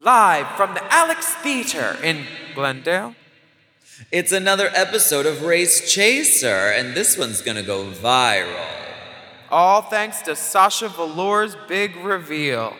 [0.00, 3.16] Live from the Alex Theater in Glendale.
[4.12, 8.64] It's another episode of Race Chaser, and this one's gonna go viral.
[9.50, 12.76] All thanks to Sasha Velour's big reveal.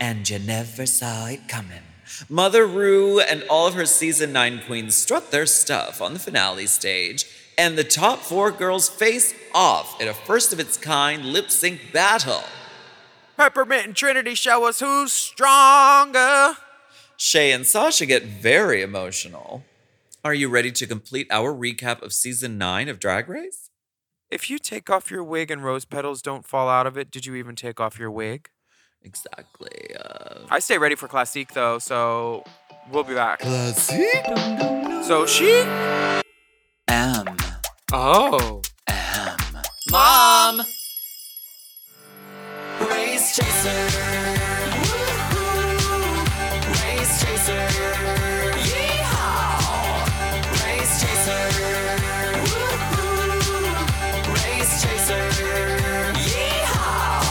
[0.00, 1.84] And you never saw it coming.
[2.28, 6.66] Mother Rue and all of her season 9 queens strut their stuff on the finale
[6.66, 7.26] stage,
[7.56, 11.92] and the top four girls face off in a first of its kind lip sync
[11.92, 12.42] battle.
[13.36, 16.56] Peppermint and Trinity show us who's stronger.
[17.18, 19.64] Shea and Sasha get very emotional.
[20.24, 23.70] Are you ready to complete our recap of season 9 of Drag Race?
[24.30, 27.26] If you take off your wig and rose petals don't fall out of it, did
[27.26, 28.48] you even take off your wig?
[29.02, 29.94] Exactly.
[29.94, 32.42] Uh, I stay ready for Classique though, so
[32.90, 33.40] we'll be back.
[33.40, 34.24] Classique.
[35.04, 35.60] So she?
[36.88, 37.36] M.
[37.92, 38.62] Oh.
[38.88, 39.36] M.
[39.90, 40.62] Mom!
[43.26, 43.70] Race Chaser.
[44.86, 46.22] Woo-hoo.
[46.70, 47.66] Race Chaser.
[48.70, 49.66] Yeehaw.
[50.62, 51.44] Race Chaser.
[52.46, 53.50] Woo-hoo.
[54.32, 55.26] Race Chaser.
[56.22, 57.26] Yeehaw.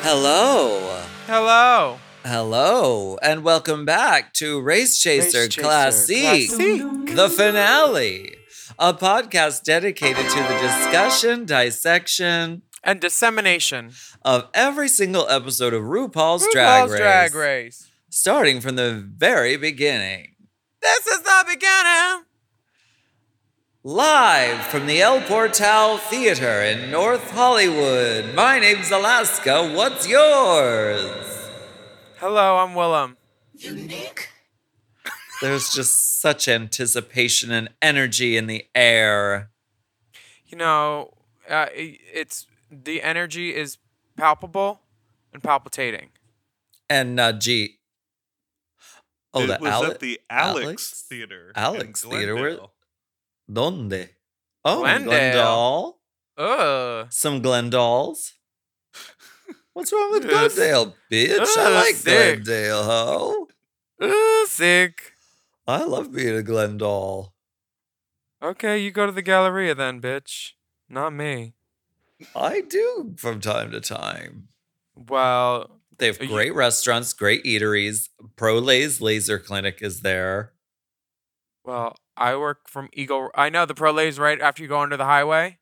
[0.00, 1.02] Hello.
[1.26, 1.98] Hello.
[2.24, 7.16] Hello, and welcome back to Race Chaser, Race Chaser Classique, Classique.
[7.16, 8.36] the finale,
[8.78, 13.92] a podcast dedicated to the discussion, dissection And dissemination.
[14.22, 17.88] of every single episode of RuPaul's, RuPaul's Drag, Race, Drag Race.
[18.10, 20.34] starting from the very beginning.
[20.80, 22.24] This is the beginning.
[23.84, 28.34] Live from the El Portal Theater in North Hollywood.
[28.34, 29.72] My name's Alaska.
[29.74, 31.48] What's yours?
[32.18, 33.16] Hello, I'm Willam.
[33.54, 34.28] Unique.
[35.40, 39.50] There's just such anticipation and energy in the air.
[40.46, 41.14] You know,
[41.50, 43.78] uh, i- it's the energy is
[44.16, 44.80] palpable
[45.32, 46.10] and palpitating.
[46.88, 47.78] And uh, G.
[49.34, 51.04] Oh, it the was Ale- at the Alex, Alex?
[51.08, 51.52] Theater.
[51.56, 52.58] in Alex Theater, where-
[53.50, 54.10] Donde?
[54.64, 55.04] Oh, Glendale.
[55.08, 55.98] Glendale.
[56.38, 57.06] Ugh.
[57.10, 58.32] Some Glendals.
[59.72, 60.54] What's wrong with Yes.
[60.54, 61.56] Glendale, bitch?
[61.56, 62.44] I like sick.
[62.44, 63.48] Glendale, ho.
[64.00, 65.12] Ugh, sick.
[65.66, 67.32] I love being a Glendale.
[68.42, 70.52] Okay, you go to the Galleria then, bitch.
[70.88, 71.54] Not me.
[72.36, 74.48] I do from time to time.
[74.94, 78.08] Well, They have You- great restaurants, great eateries.
[78.36, 80.52] ProLay's Laser Clinic is there.
[81.64, 83.30] well, I work from Eagle.
[83.36, 85.58] I know the Prolets right after you go under the highway.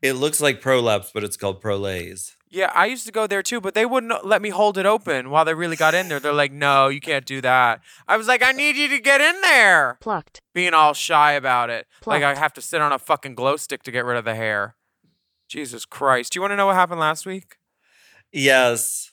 [0.00, 2.36] It looks like ProLabs, but it's called ProLay's.
[2.48, 5.30] Yeah, I used to go there too, but they wouldn't let me hold it open
[5.30, 6.18] while they really got in there.
[6.20, 9.20] They're like, "No, you can't do that." I was like, "I need you to get
[9.20, 10.40] in there." Plucked.
[10.54, 13.82] Being all shy about it, like I have to sit on a fucking glow stick
[13.84, 14.74] to get rid of the hair.
[15.50, 16.32] Jesus Christ!
[16.32, 17.56] Do you want to know what happened last week?
[18.32, 19.10] Yes.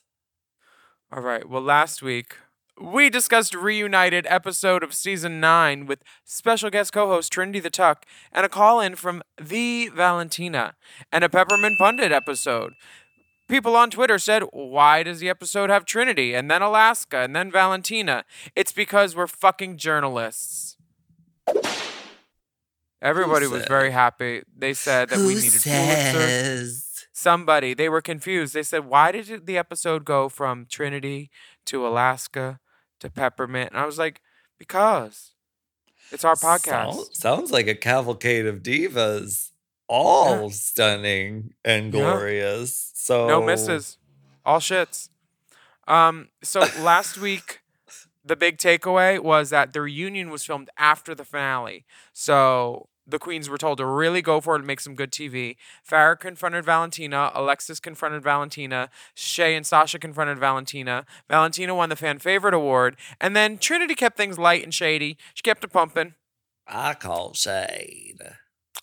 [1.12, 1.50] All right.
[1.50, 2.36] Well, last week
[2.80, 8.46] we discussed reunited episode of season nine with special guest co-host Trinity the Tuck and
[8.46, 10.76] a call in from the Valentina
[11.12, 12.74] and a Peppermint Pundit episode.
[13.50, 17.50] People on Twitter said, "Why does the episode have Trinity and then Alaska and then
[17.50, 18.26] Valentina?"
[18.56, 20.78] It's because we're fucking journalists.
[23.02, 23.70] Everybody was said?
[23.70, 24.42] very happy.
[24.58, 26.70] They said that we needed Pulitzer.
[27.14, 28.54] Somebody, they were confused.
[28.54, 31.30] They said, "Why did the episode go from Trinity
[31.66, 32.60] to Alaska
[33.00, 34.22] to Peppermint?" And I was like,
[34.60, 35.34] "Because
[36.12, 39.52] it's our podcast." Sound- sounds like a cavalcade of divas,
[39.88, 42.02] all stunning and Yeah.
[42.02, 42.92] glorious.
[42.96, 43.98] So No misses,
[44.46, 45.10] all shits.
[45.88, 46.30] Um.
[46.44, 47.62] So last week,
[48.28, 51.86] the big takeaway was that the reunion was filmed after the finale.
[52.14, 55.56] So the queens were told to really go for it and make some good TV.
[55.90, 57.32] Farrah confronted Valentina.
[57.34, 58.90] Alexis confronted Valentina.
[59.16, 61.06] Shea and Sasha confronted Valentina.
[61.30, 62.98] Valentina won the fan favorite award.
[63.22, 65.18] And then Trinity kept things light and shady.
[65.34, 66.16] She kept it pumping.
[66.68, 68.20] I call shade.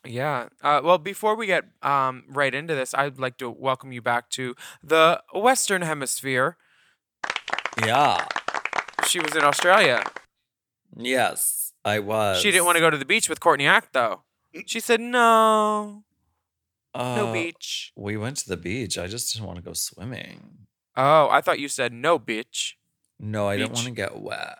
[0.07, 0.49] Yeah.
[0.63, 4.31] Uh, well, before we get um, right into this, I'd like to welcome you back
[4.31, 6.57] to the Western Hemisphere.
[7.85, 8.27] Yeah.
[9.07, 10.03] She was in Australia.
[10.97, 12.41] Yes, I was.
[12.41, 14.23] She didn't want to go to the beach with Courtney Act, though.
[14.67, 16.05] She said, no,
[16.95, 17.93] no Uh, beach.
[17.97, 18.97] We went to the beach.
[18.99, 20.67] I just didn't want to go swimming.
[20.97, 22.75] Oh, I thought you said no bitch.
[23.19, 24.59] No, I didn't want to get wet.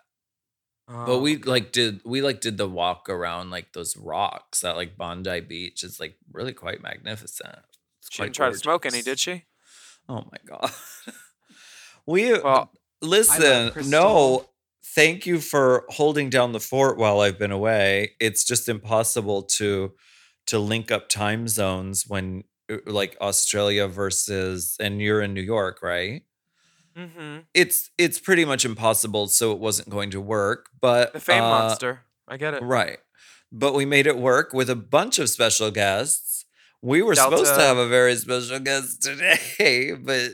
[0.87, 4.75] Oh, But we like did we like did the walk around like those rocks at
[4.75, 5.83] like Bondi Beach.
[5.83, 7.57] It's like really quite magnificent.
[7.99, 9.45] It's she quite didn't try to smoke any, did she?
[10.07, 10.71] Oh my god.
[12.05, 12.71] we Well,
[13.05, 13.71] listen.
[13.89, 14.45] No,
[14.95, 18.11] thank you for holding down the fort while I've been away.
[18.19, 19.93] It's just impossible to
[20.47, 25.81] to link up time zones when uh, like Australia versus and you're in New York,
[25.81, 26.23] right?
[26.97, 27.39] mm-hmm.
[27.53, 30.69] It's it's pretty much impossible, so it wasn't going to work.
[30.79, 32.01] But The fame uh, monster.
[32.27, 32.63] I get it.
[32.63, 32.99] Right.
[33.51, 36.45] But we made it work with a bunch of special guests.
[36.81, 39.01] We were supposed to have a very special guest
[39.57, 40.31] today, but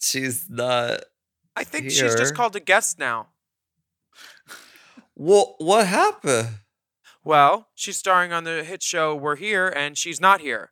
[0.00, 1.00] she's not.
[1.56, 3.28] I think she's just called a guest now.
[5.14, 6.48] Well, what happened?
[7.24, 10.70] Well, she's starring on the hit show We're Here, and she's not here.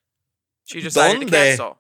[0.65, 1.31] She decided to ¿Dónde?
[1.33, 1.79] cancel.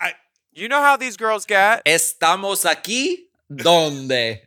[0.00, 0.14] I-
[0.52, 1.84] You know how these girls get.
[1.84, 3.28] Estamos aquí?
[3.50, 4.40] ¿Dónde?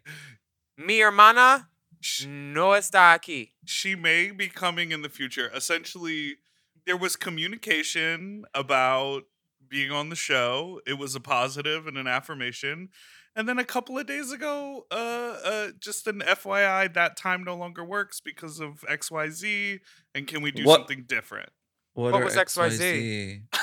[0.77, 1.67] Mi hermana
[2.01, 3.51] Sh- no está aquí.
[3.65, 5.51] she may be coming in the future.
[5.53, 6.37] Essentially,
[6.85, 9.23] there was communication about
[9.67, 10.79] being on the show.
[10.85, 12.89] It was a positive and an affirmation.
[13.35, 17.55] And then a couple of days ago, uh, uh, just an FYI, that time no
[17.55, 19.79] longer works because of XYZ.
[20.13, 21.49] And can we do What- something different?
[21.93, 23.41] What are was XYZ?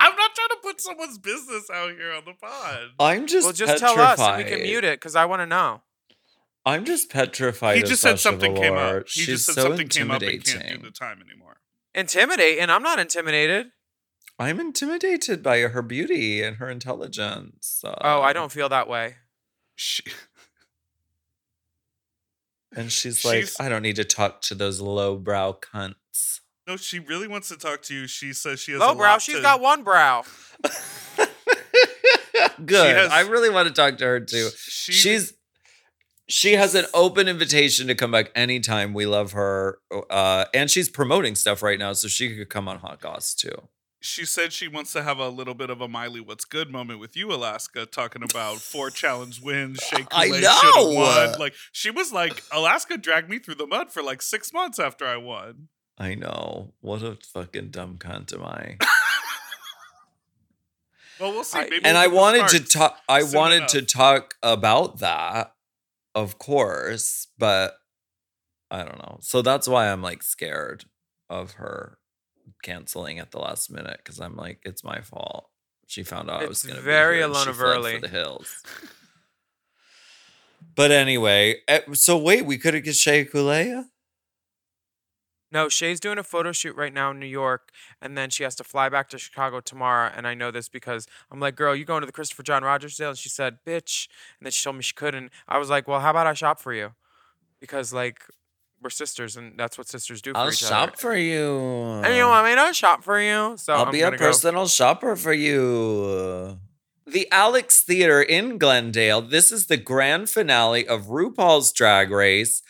[0.00, 2.88] I'm not trying to put someone's business out here on the pod.
[2.98, 3.94] I'm just well, just petrified.
[3.96, 5.82] tell us and we can mute it because I want to know.
[6.64, 7.76] I'm just petrified.
[7.76, 8.98] he of just said Sasha something came Velour.
[9.00, 9.04] up.
[9.08, 10.82] He She's just said so something came up and can't do intimidating.
[10.82, 11.58] the time anymore.
[11.94, 13.68] Intimidate, and I'm not intimidated.
[14.42, 17.82] I'm intimidated by her beauty and her intelligence.
[17.84, 19.16] Oh, I don't feel that way.
[19.76, 20.02] She,
[22.74, 26.40] And she's like, She's- I don't need to talk to those lowbrow cunts.
[26.66, 28.06] no, she really wants to talk to you.
[28.06, 30.24] She says she has Low a brow, lot she's to- got one brow.
[32.64, 32.96] Good.
[32.96, 34.48] has- I really want to talk to her too.
[34.56, 35.34] She, She's
[36.28, 38.94] she has an open invitation to come back anytime.
[38.94, 39.78] We love her.
[40.08, 43.68] Uh, and she's promoting stuff right now, so she could come on Hot Goss too.
[44.02, 47.00] She said she wants to have a little bit of a Miley "What's Good" moment
[47.00, 49.80] with you, Alaska, talking about four challenge wins.
[49.82, 50.94] Shea I Coulee know!
[50.98, 51.38] won.
[51.38, 55.06] Like she was like, Alaska dragged me through the mud for like six months after
[55.06, 55.68] I won.
[55.98, 56.72] I know.
[56.80, 58.76] What a fucking dumb cunt am I?
[61.20, 61.58] Well, we'll see.
[61.58, 65.54] I- Maybe and I wanted to talk I wanted to talk about that,
[66.14, 67.74] of course, but
[68.70, 69.18] I don't know.
[69.20, 70.86] So that's why I'm like scared
[71.30, 71.98] of her
[72.62, 75.48] canceling at the last minute because I'm like, it's my fault.
[75.86, 78.62] She found out I was going to very be Alona she fled for the hills.
[80.74, 83.84] but anyway, eh, so wait, we could have get Shea Coulee?
[85.52, 88.54] No, Shea's doing a photo shoot right now in New York, and then she has
[88.54, 90.10] to fly back to Chicago tomorrow.
[90.16, 92.96] And I know this because I'm like, girl, you going to the Christopher John Rogers
[92.96, 93.10] sale?
[93.10, 94.08] And she said, bitch.
[94.40, 95.30] And then she told me she couldn't.
[95.46, 96.92] I was like, well, how about I shop for you?
[97.60, 98.22] Because, like,
[98.82, 100.96] we're sisters, and that's what sisters do for I'll each shop other.
[100.96, 101.56] for you.
[102.04, 103.56] And you want me to shop for you?
[103.56, 106.58] So I'll I'm be a gonna go- personal shopper for you.
[107.06, 109.20] The Alex Theater in Glendale.
[109.22, 112.62] This is the grand finale of RuPaul's Drag Race.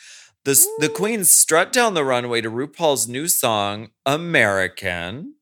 [0.45, 5.35] The, s- the queens strut down the runway to RuPaul's new song, American.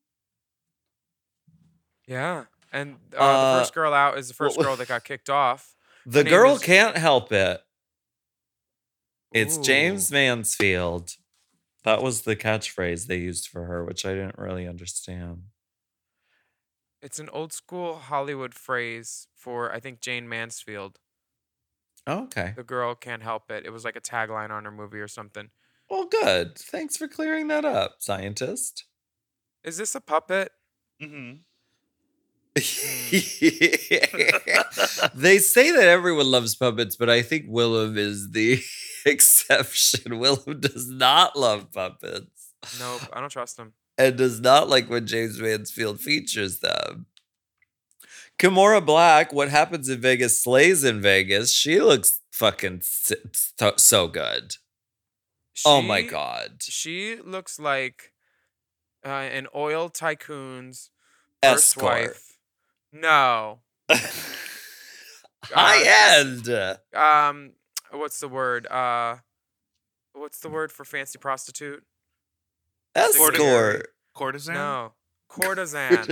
[2.07, 2.45] Yeah.
[2.71, 5.29] And uh, Uh, the first girl out is the first well- girl that got kicked
[5.29, 5.73] off.
[6.05, 7.61] The girl can't help it.
[9.33, 11.17] It's Jaymes Mansfield.
[11.83, 15.45] That was the catchphrase they used for her, which I didn't really understand.
[17.01, 20.99] It's an old school Hollywood phrase for, I think, Jayne Mansfield.
[22.07, 22.55] Okay.
[22.55, 23.65] The girl can't help it.
[23.65, 25.51] It was like a tagline on her movie or something.
[25.91, 26.57] Well, good.
[26.57, 28.85] Thanks for clearing that up, scientist.
[29.63, 30.51] Is this a puppet?
[30.99, 31.43] hmm
[35.15, 38.61] they say that everyone loves puppets, but I think Willam is the
[39.05, 40.13] exception.
[40.19, 43.73] Willam does not love puppets Nope, I don't trust him.
[43.97, 47.07] and does not like when Jaymes Mansfield features them.
[48.37, 51.53] Kimora Black, what happens in Vegas slays in Vegas.
[51.53, 54.55] She looks fucking so, good.
[55.65, 56.63] oh my god.
[56.63, 58.13] She looks like
[59.05, 60.89] uh, an oil tycoon's
[61.43, 61.83] first Escort.
[61.85, 62.30] wife.
[62.93, 63.59] No.
[65.43, 66.49] High end.
[66.93, 67.51] Um,
[67.91, 68.67] what's the word?
[68.67, 69.17] Uh,
[70.13, 71.83] what's the word for fancy prostitute?
[72.95, 73.87] Escort.
[74.15, 74.53] Courtesan?
[74.53, 74.93] No,
[75.29, 76.05] courtesan.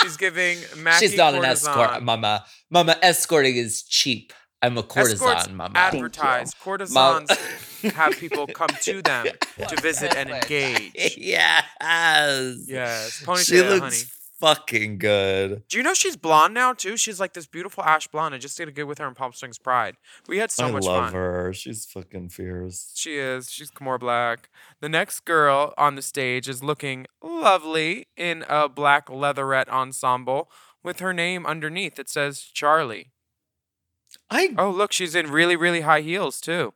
[0.00, 1.68] She's giving Mackie She's not an courtesan.
[1.78, 2.44] escort, Mama.
[2.70, 4.32] Mama, escorting is cheap.
[4.62, 5.72] I'm a courtesan, Escorts Mama.
[5.78, 6.54] advertise.
[6.54, 7.30] Courtesans
[7.94, 9.26] have people come to them
[9.68, 10.92] to visit and engage.
[11.18, 11.64] yes.
[12.66, 14.10] Yes, She ponytail, looks honey.
[14.44, 15.62] Fucking good.
[15.68, 16.96] Do you know she's blonde now too?
[16.96, 18.34] She's like this beautiful ash blonde.
[18.34, 19.96] I just did a good with her in Palm Springs Pride.
[20.28, 21.12] We had so I much love fun.
[21.14, 21.52] her.
[21.52, 22.92] She's fucking fierce.
[22.94, 23.50] She is.
[23.50, 24.50] She's more black.
[24.80, 30.50] The next girl on the stage is looking lovely in a black leatherette ensemble
[30.82, 31.98] with her name underneath.
[31.98, 33.10] It says Charlie.
[34.30, 36.74] I Oh, look, she's in really, really high heels too.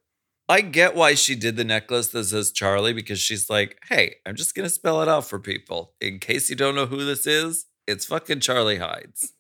[0.49, 4.35] I get why she did the necklace that says Charlie because she's like, hey, I'm
[4.35, 5.93] just gonna spell it out for people.
[6.01, 9.33] In case you don't know who this is, it's fucking Charlie Hides.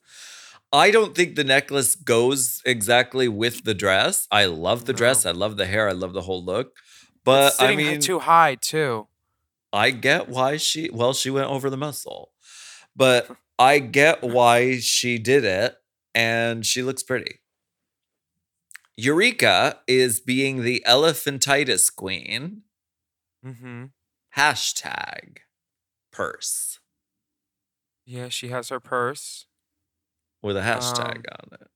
[0.70, 4.28] I don't think the necklace goes exactly with the dress.
[4.30, 5.24] I love the dress.
[5.24, 5.88] I love the hair.
[5.88, 6.76] I love the whole look.
[7.24, 9.06] But It's I sitting mean, too high too.
[9.72, 12.32] I get why she well, she went over the muscle.
[12.94, 15.76] But I get why she did it
[16.14, 17.40] and she looks pretty.
[19.00, 22.62] Eureka is being the elephantitis queen.
[23.46, 23.84] Mm-hmm.
[24.36, 25.38] Hashtag
[26.12, 26.80] purse
[28.04, 29.46] Yeah, she has her purse.
[30.42, 31.68] with a hashtag Um, on it.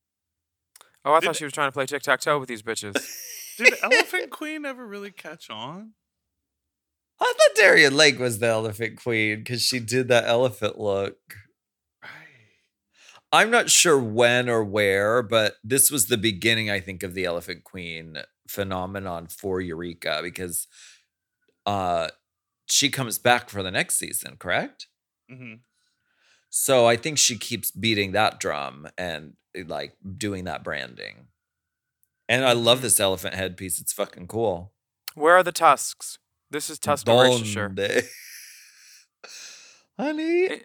[1.05, 2.95] Oh, I Did- thought she was trying to play tic tac toe with these bitches.
[3.59, 5.93] Did Elephant Queen ever really catch on?
[7.21, 11.19] I thought Darienne Lake was the elephant queen because she did that elephant look.
[13.33, 17.25] I'm not sure when or where, but this was the beginning, I think, of the
[17.25, 20.67] Elephant Queen phenomenon for Eureka because
[21.65, 22.09] uh
[22.67, 24.89] she comes back for the next season, correct?
[25.31, 25.55] hmm
[26.51, 31.29] So I think she keeps beating that drum and eh, like doing that branding.
[32.29, 33.81] And I love this elephant headpiece.
[33.81, 34.73] It's fucking cool.
[35.15, 36.19] Where are the tusks?
[36.51, 37.07] This is tusk.
[37.07, 37.47] Donde?
[39.99, 40.59] Honey, Eh,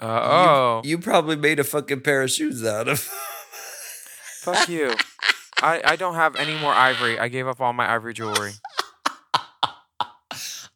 [0.00, 2.98] Uh, oh, you probably made a fucking pair of shoes out of.
[4.40, 4.94] fuck you.
[5.62, 7.18] I, I don't have any more ivory.
[7.18, 8.52] I gave up all my ivory jewelry.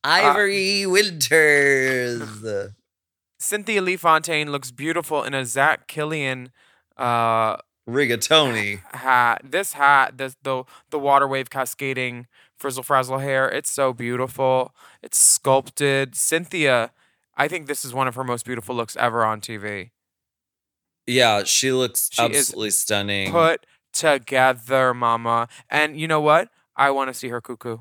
[0.02, 2.22] Ivory Winters.
[3.38, 6.50] Cynthia Lee Fontaine looks beautiful in a Zach Killian
[6.96, 7.56] uh,
[7.88, 8.80] Rigatoni.
[8.94, 9.42] hat.
[9.44, 12.26] This hat, this, the the water wave cascading
[12.56, 14.74] frizzle frazzle hair, it's so beautiful.
[15.02, 16.14] It's sculpted.
[16.14, 16.92] Cynthia,
[17.40, 19.92] I think this is one of her most beautiful looks ever on TV.
[21.06, 23.32] Yeah, she looks She absolutely stunning.
[23.32, 25.48] Put together, mama.
[25.70, 26.50] And you know what?
[26.76, 27.78] I want to see her cuckoo.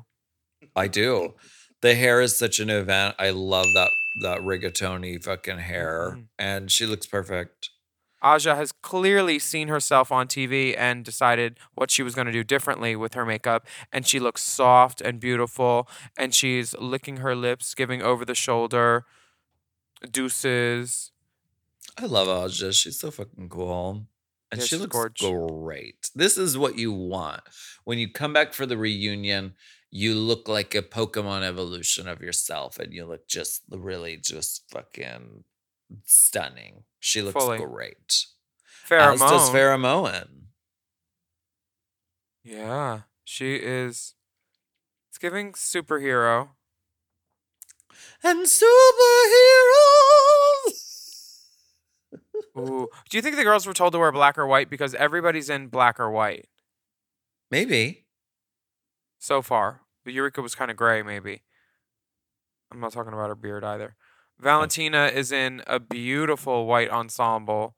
[0.74, 1.34] I do.
[1.82, 3.16] The hair is such an event.
[3.18, 3.90] I love that
[4.22, 6.28] that rigatoni fucking hair, Mhm.
[6.38, 7.68] and she looks perfect.
[8.22, 12.42] Aja has clearly seen herself on TV and decided what she was going to do
[12.42, 13.66] differently with her makeup.
[13.92, 15.86] And she looks soft and beautiful.
[16.16, 19.04] And she's licking her lips, giving over the shoulder
[20.10, 21.12] deuces.
[21.98, 22.72] I love Aja.
[22.72, 24.06] She's so fucking cool.
[24.50, 26.10] And Yeah, she looks great.
[26.14, 27.42] This is what you want.
[27.84, 29.54] When you come back for the reunion,
[29.90, 35.44] you look like a Pokemon evolution of yourself and you look just really just fucking
[36.04, 36.84] stunning.
[36.98, 37.58] She looks Fully.
[37.58, 38.26] great.
[38.88, 39.22] Farrah Moan.
[39.22, 40.46] As does Farrah Moan.
[42.42, 44.14] Yeah, she is.
[45.08, 46.50] It's giving superhero.
[48.22, 48.70] And superheroes.
[52.58, 52.88] Ooh.
[53.08, 54.68] Do you think the girls were told to wear black or white?
[54.68, 56.48] Because everybody's in black or white
[57.50, 58.06] Maybe.
[59.18, 59.82] so far.
[60.04, 61.42] But Eureka was kind of gray, maybe.
[62.72, 63.96] I'm not talking about her beard either.
[64.38, 67.76] Valentina is in a beautiful white ensemble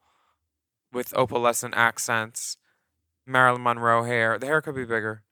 [0.93, 2.57] with opalescent accents.
[3.27, 4.39] Marilyn Monroe hair.
[4.39, 5.25] The hair could be bigger.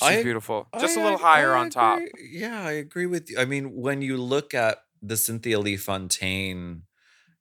[0.00, 0.68] But she's I- beautiful.
[0.80, 2.00] Just a I- little I- higher on top.
[2.30, 3.38] Yeah, I agree with you.
[3.38, 6.82] I mean, when you look at the Cynthia Lee Fontaine,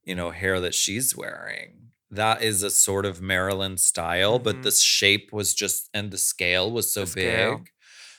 [0.04, 4.64] you know, hair that she's wearing, that is a sort of Marilyn style, but Mhm.
[4.64, 7.58] the shape was just and the scale was so scale.
[7.58, 7.70] big.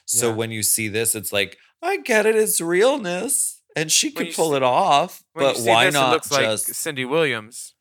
[0.07, 0.35] So Yeah.
[0.35, 3.61] when you see this, it's like, I get it, it's realness.
[3.76, 6.69] And she When could pull see- it off, but why this, not it looks just
[6.69, 7.75] like Cindy Williams,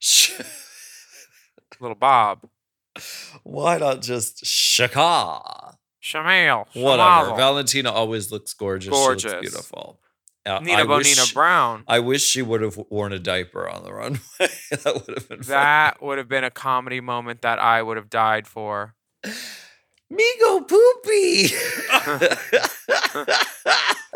[1.80, 2.48] little Bob.
[3.42, 5.78] why not just shaka?
[6.02, 6.66] Shamel.
[6.74, 7.36] Whatever.
[7.36, 8.86] Valentina always looks gorgeous.
[8.86, 9.32] She Gorgeous.
[9.32, 10.00] looks beautiful.
[10.46, 11.84] Uh, Nina I wish- Brown.
[11.86, 14.18] I wish she would have worn a diaper on the runway.
[14.38, 15.50] that would have been fun.
[15.50, 18.94] That would have been a comedy moment that I would have died for.
[20.10, 21.50] Migo Poopy.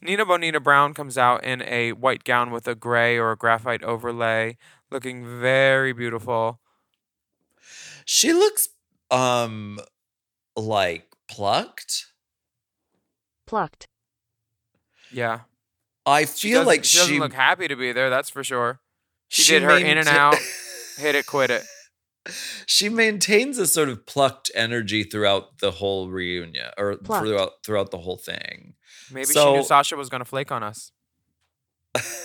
[0.00, 3.82] Nina Bonina Brown comes out in a white gown with a gray or a graphite
[3.82, 4.58] overlay,
[4.90, 6.60] looking very beautiful.
[8.04, 8.68] she looks
[9.10, 9.78] um
[10.56, 12.06] like plucked.
[13.46, 13.86] plucked,
[15.12, 15.40] Yeah.
[16.06, 18.80] I feel doesn't- like she she doesn't look happy to be there, that's for sure.
[19.28, 20.36] She, she did her in and out,
[20.98, 21.64] hit it, quit it.
[22.66, 27.26] she maintains a sort of plucked energy throughout the whole reunion or Plucked.
[27.26, 28.74] throughout throughout the whole thing.
[29.10, 30.92] Maybe she knew Sasha was going to flake on us.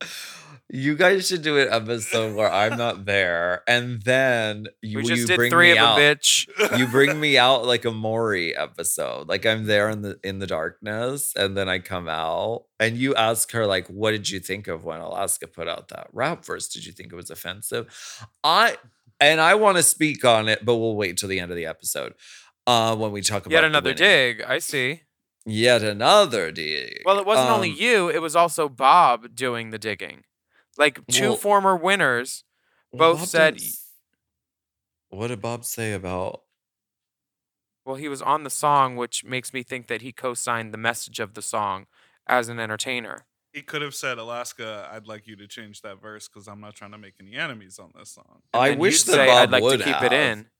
[0.72, 5.22] You guys should do an episode where I'm not there, and then you, We just
[5.22, 5.98] you did bring three me of out.
[5.98, 6.78] a bitch.
[6.78, 9.28] you bring me out like a Maury episode.
[9.28, 13.16] Like I'm there in the in the darkness, and then I come out, and you
[13.16, 16.68] ask her like, "What did you think of when Alaska put out that rap verse?
[16.68, 17.88] Did you think it was offensive?"
[18.44, 18.76] I
[19.20, 21.66] and I want to speak on it, but we'll wait till the end of the
[21.66, 22.14] episode
[22.68, 24.40] uh, when we talk about Yet another dig.
[24.42, 25.02] I see.
[25.44, 27.02] Yet another dig.
[27.04, 30.22] Well, it wasn't only Um, you, it was also Bob doing the digging.
[30.76, 32.44] Like two Well- former winners
[32.92, 33.76] both Bob said- didn't
[35.10, 36.42] What did Bob say about?
[37.84, 40.78] Well, he was on the song, which makes me think that he co signed the
[40.78, 41.86] message of the song
[42.26, 43.26] as an entertainer.
[43.52, 46.76] He could have said, Alaska, I'd like you to change that verse because I'm not
[46.76, 48.42] trying to make any enemies on this song.
[48.54, 50.04] And I wish that say, Bob I'd like would to keep have.
[50.04, 50.50] it in.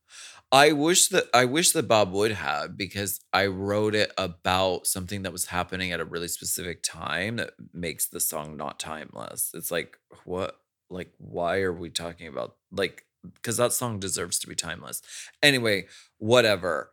[0.51, 5.21] I wish that I wish that Bob would have because I wrote it about something
[5.23, 9.51] that was happening at a really specific time that makes the song not timeless.
[9.53, 10.57] It's like what
[10.89, 15.01] like why are we talking about like because that song deserves to be timeless.
[15.41, 15.87] Anyway,
[16.17, 16.91] whatever.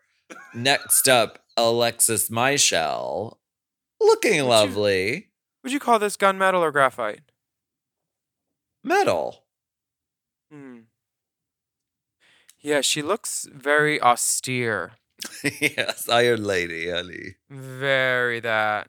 [0.54, 3.40] Next up, Alexis Michelle,
[4.00, 5.30] looking you- lovely.
[5.64, 7.22] Would you call this gunmetal or graphite?
[8.84, 9.44] Metal.
[10.52, 10.80] Hmm.
[12.60, 14.92] Yeah, she looks very austere.
[15.60, 17.36] yes, Iron Lady, honey.
[17.50, 18.88] Very that.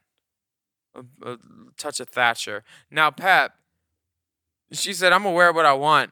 [0.95, 1.37] A, a
[1.77, 2.63] touch of Thatcher.
[2.91, 3.53] Now, Pep,
[4.71, 6.11] she said, I'm going to wear what I want.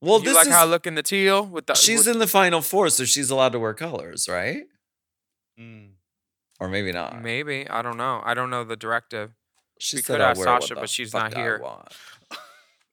[0.00, 1.46] Well, you this like is how I look in the teal?
[1.46, 4.64] with the she's with- in the final four, so she's allowed to wear colors, right?
[5.58, 5.90] Mm.
[6.58, 7.22] Or maybe not.
[7.22, 7.68] Maybe.
[7.68, 8.20] I don't know.
[8.24, 9.32] I don't know the directive.
[9.78, 11.60] She we could "I'll ask wear what Sasha, but she's not here."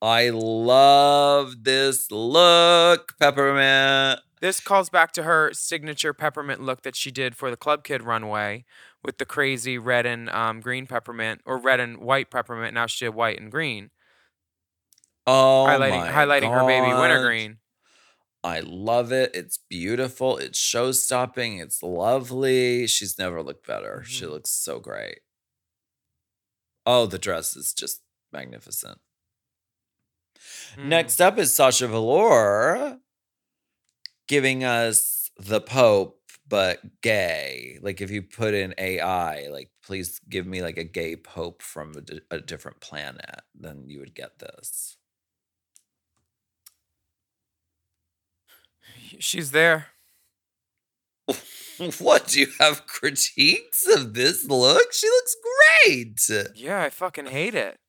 [0.02, 4.22] Want." I love this look, Peppermint.
[4.42, 8.04] This calls back to her signature peppermint look that she did for the Club Kid
[8.04, 8.66] runway
[9.04, 12.74] with the crazy red and um, green peppermint or red and white peppermint.
[12.74, 13.92] Now she did white and green,
[15.28, 17.58] Oh, highlighting my highlighting her baby wintergreen.
[18.44, 19.32] I love it.
[19.36, 20.38] It's beautiful.
[20.38, 21.58] It's show stopping.
[21.60, 22.88] It's lovely.
[22.88, 24.04] She's never looked better.
[24.06, 24.30] She Mhm.
[24.32, 25.20] looks so great.
[26.86, 29.00] Oh, the dress is just magnificent.
[30.78, 30.86] Mm.
[30.86, 33.00] Next up is Sasha Velour
[34.28, 37.80] giving us the Pope, but gay.
[37.82, 41.96] Like if you put in AI, like please give me like a gay Pope from
[41.98, 44.98] a, di- a different planet, then you would get this.
[49.20, 49.88] she's there.
[52.00, 54.92] What do you have critiques of this look?
[54.94, 55.36] She looks
[55.86, 56.30] great.
[56.56, 57.80] Yeah, I fucking hate it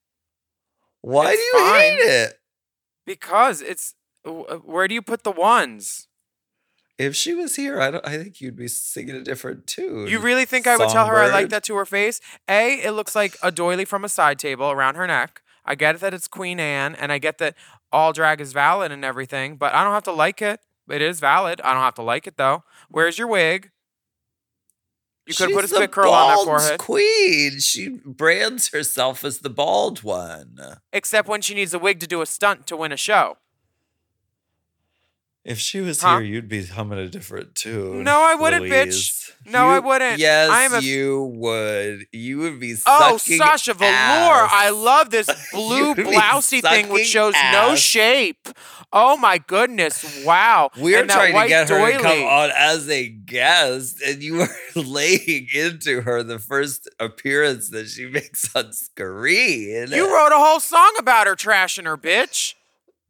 [1.02, 2.39] Why It's do you hate it?
[3.14, 3.94] Because it's.
[4.24, 4.30] uh,
[4.72, 6.06] Where do you put the ones?
[6.98, 8.06] If she was here, I don't.
[8.06, 10.06] I think you'd be singing a different tune.
[10.06, 12.20] You really think I would tell her I like that to her face?
[12.48, 15.40] A, it looks like a doily from a side table around her neck.
[15.64, 17.54] I get that it's Queen Anne, and I get that
[17.90, 20.60] all drag is valid and everything, but I don't have to like it.
[20.90, 21.60] It is valid.
[21.62, 22.64] I don't have to like it though.
[22.90, 23.70] Where's your wig?
[25.30, 26.78] You could put a spit curl on forehead.
[26.78, 27.60] Queen.
[27.60, 30.58] She brands herself as the bald one.
[30.92, 33.38] Except when she needs a wig to do a stunt to win a show.
[35.42, 36.18] If she was Huh?
[36.18, 38.04] here, you'd be humming a different tune.
[38.04, 38.84] No, I wouldn't, bitch.
[38.86, 39.16] Louise.
[39.46, 40.18] No, I wouldn't.
[40.18, 42.06] Yes, I am a- you would.
[42.12, 43.90] You would be Oh, Sasha Velour.
[44.44, 44.50] ass.
[44.52, 48.48] I love this blue blousey thing which shows no shape.
[48.92, 50.24] Oh my goodness.
[50.26, 50.70] Wow.
[50.76, 54.42] We're and that trying to get her to come on as a guest, and you
[54.42, 59.88] are laying into her the first appearance that she makes on screen.
[59.90, 62.54] You wrote a whole song about her trashing her, bitch.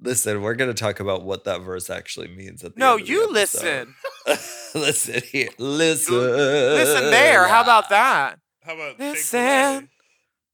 [0.02, 3.00] Listen, we're going to talk about what that verse actually means at the No, end
[3.02, 3.88] of the you episode.
[4.26, 4.74] listen.
[4.80, 5.48] listen here.
[5.58, 6.14] Listen.
[6.14, 7.46] Listen there.
[7.48, 8.38] How about that?
[8.64, 9.88] How about Listen.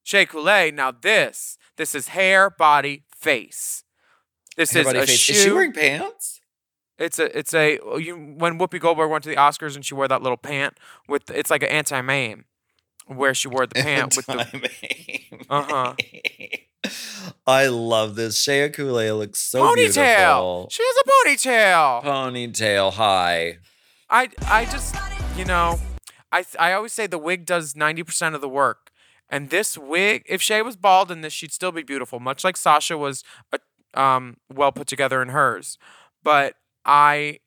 [0.02, 0.70] Shea Coulee.
[0.72, 3.84] Now this, this is hair, body, face.
[4.56, 5.32] This is Everybody a face- shoe.
[5.32, 6.40] Is she wearing pants?
[6.98, 9.92] It's a it's a oh, you when Whoopi Goldberg went to the Oscars and she
[9.94, 10.78] wore that little pant
[11.08, 12.46] with it's like an Auntie Mame
[13.06, 15.44] where she wore the pant with the the.
[15.50, 15.94] Uh-huh.
[17.46, 18.40] I love this.
[18.42, 19.74] Shea Coulee looks so ponytail.
[19.74, 20.68] beautiful.
[20.70, 22.02] She has a ponytail.
[22.02, 23.58] Ponytail high.
[24.10, 24.94] I I just
[25.36, 25.78] you know,
[26.32, 28.90] I I always say the wig does ninety percent of the work,
[29.28, 32.56] and this wig, if Shea was bald in this, she'd still be beautiful, much like
[32.56, 33.58] Sasha was, uh,
[33.98, 35.78] um, well put together in hers.
[36.22, 37.40] But I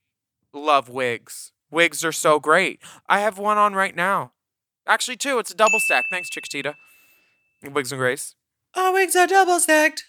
[0.53, 1.51] love wigs.
[1.71, 2.81] Wigs are so great.
[3.07, 4.31] I have one on right now.
[4.87, 5.37] Actually, two.
[5.39, 6.05] It's a double stack.
[6.09, 6.73] Thanks, Chickatita.
[7.71, 8.35] Wigs and Grace.
[8.75, 10.05] Our wigs are double stacked.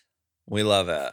[0.46, 1.12] We love it.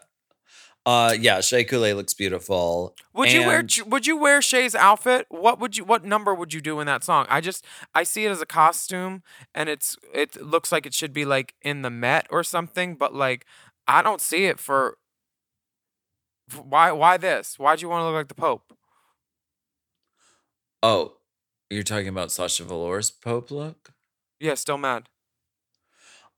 [0.85, 2.95] Uh, yeah, Shea Coulee looks beautiful.
[3.13, 5.25] Would you wear And- Would you wear Shea's outfit?
[5.29, 5.83] What would you?
[5.83, 7.25] What number would you do in that song?
[7.29, 9.21] I just I see it as a costume,
[9.53, 13.13] and it's it looks like it should be like in the Met or something, but
[13.13, 13.45] like
[13.85, 14.97] I don't see it for.
[16.49, 16.91] f- Why?
[16.93, 17.59] Why this?
[17.59, 18.71] Why'd you want to look like the Pope?
[20.81, 21.17] Oh,
[21.69, 23.91] you're talking about Sasha Velour's Pope look?
[24.39, 25.09] Yeah, still mad.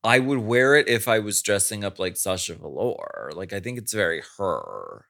[0.04, 3.32] I would wear it if I was dressing up like Sasha Velour.
[3.36, 5.06] Like I think it's very her.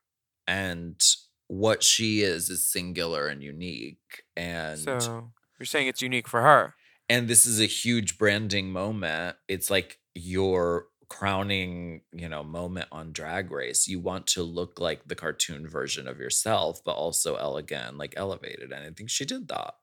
[0.47, 0.99] And
[1.47, 4.23] what she is is singular and unique.
[4.35, 6.75] And So you're saying it's unique for her?
[7.11, 9.35] and this is a huge branding moment.
[9.47, 13.87] It's like your crowning, you know, moment on Drag Race.
[13.87, 18.71] You want to look like the cartoon version of yourself, but also elegant, like elevated.
[18.71, 19.73] And I think she did that.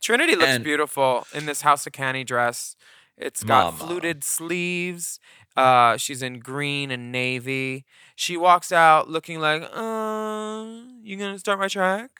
[0.00, 2.76] Trinity looks And- beautiful in this House of Canny dress.
[3.16, 3.78] It's got Mama.
[3.86, 5.18] fluted sleeves.
[5.56, 7.86] Uh, she's in green and navy.
[8.14, 10.66] She walks out looking like, uh,
[11.02, 12.10] you gonna start my track?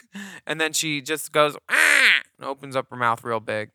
[0.47, 3.71] And then she just goes, ah, and opens up her mouth real big.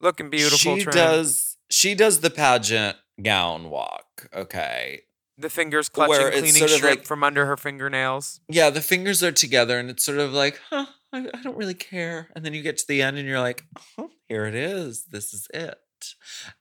[0.00, 0.94] Looking beautiful, She Trin.
[0.94, 4.28] does she does the pageant gown walk.
[4.32, 5.02] Okay.
[5.38, 8.40] The fingers clutching, where cleaning sort of shrimp like- from under her fingernails.
[8.48, 11.74] Yeah, the fingers are together and it's sort of like, huh, I, I don't really
[11.74, 12.28] care.
[12.34, 13.64] And then you get to the end and you're like,
[13.98, 15.04] oh, here it is.
[15.06, 15.78] This is it.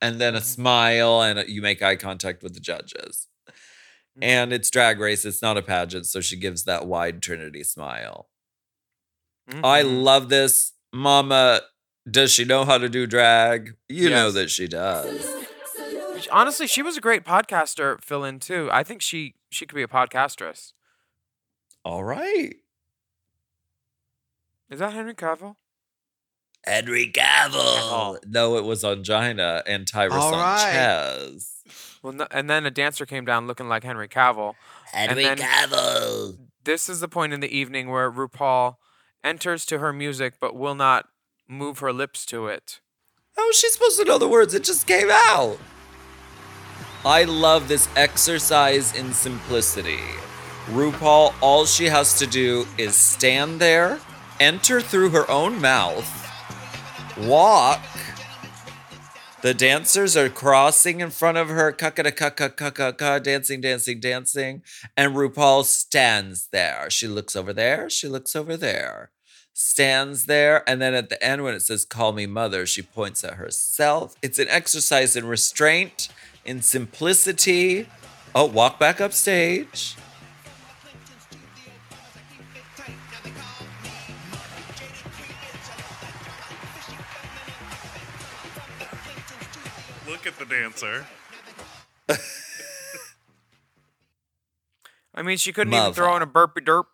[0.02, 0.46] And then a Mm-hmm.
[0.46, 3.28] smile and you make eye contact with the judges.
[3.48, 4.24] Mm-hmm.
[4.24, 6.06] And it's drag race, it's not a pageant.
[6.06, 8.30] So she gives that wide Trinity smile.
[9.64, 10.04] I Mhm.
[10.04, 10.74] love this.
[10.94, 11.62] Mama,
[12.10, 13.76] does she know how to do drag?
[13.90, 15.28] You know that she does.
[16.32, 18.70] Honestly, she was a great podcaster fill in too.
[18.72, 20.74] I think she she could be a podcastress.
[21.84, 22.56] All right.
[24.76, 25.56] Is that Henry Cavill?
[26.66, 28.20] Henry Cavill.
[28.28, 30.60] No, it was Angina and Tyra All right.
[30.60, 32.00] Sanchez.
[32.04, 34.56] Well, no, and then a dancer came down looking like Henry Cavill.
[34.92, 36.40] Henry then- Cavill.
[36.66, 38.76] This is the point in the evening where RuPaul
[39.24, 41.08] enters to her music but will not
[41.48, 42.82] move her lips to it.
[43.38, 44.54] How is she supposed to know the words?
[44.54, 45.58] It just came out.
[47.06, 50.02] I love this exercise in simplicity.
[50.66, 54.02] RuPaul, all she has to do is stand there,
[54.40, 56.08] enter through her own mouth,
[57.18, 57.82] walk.
[59.42, 63.20] The dancers are crossing in front of her, ka ka ka ka ka ka ka,
[63.20, 64.64] dancing, dancing, dancing.
[64.98, 66.90] And RuPaul stands there.
[66.90, 69.12] She looks over there, she looks over there
[69.56, 70.70] stands there.
[70.70, 74.16] And then at the end, when it says, Call me mother, she points at herself.
[74.22, 76.10] It's an exercise in restraint,
[76.44, 77.88] in simplicity.
[78.36, 79.14] Oh, walk back up
[90.26, 91.06] Look at the dancer.
[95.14, 96.86] I mean, she couldn't even throw in a burpee derp.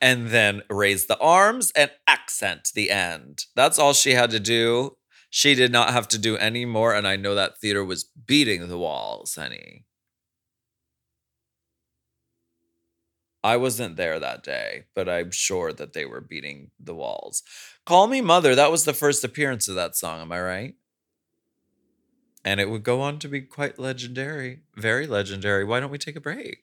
[0.00, 3.46] And then raise the arms and accent the end.
[3.56, 4.96] That's all she had to do.
[5.28, 6.94] She did not have to do any more.
[6.94, 9.86] And I know that theater was beating the walls, honey.
[13.44, 17.42] I wasn't there that day, but I'm sure that they were beating the walls.
[17.84, 20.74] Call Me Mother, that was the first appearance of that song, am I right?
[22.44, 25.64] And it would go on to be quite legendary, very legendary.
[25.64, 26.62] Why don't we take a break?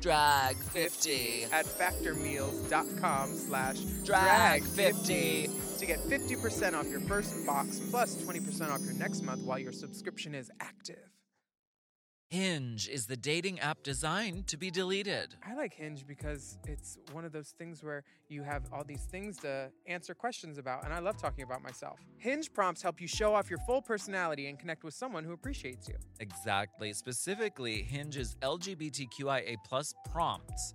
[0.00, 8.80] Drag50 at factormeals.com slash Drag50 to get 50% off your first box plus 20% off
[8.82, 11.19] your next month while your subscription is active.
[12.30, 15.34] Hinge is the dating app designed to be deleted.
[15.44, 19.38] I like Hinge because it's one of those things where you have all these things
[19.38, 21.98] to answer questions about, and I love talking about myself.
[22.18, 25.88] Hinge prompts help you show off your full personality and connect with someone who appreciates
[25.88, 25.96] you.
[26.20, 26.92] Exactly.
[26.92, 30.74] Specifically, Hinge's LGBTQIA plus prompts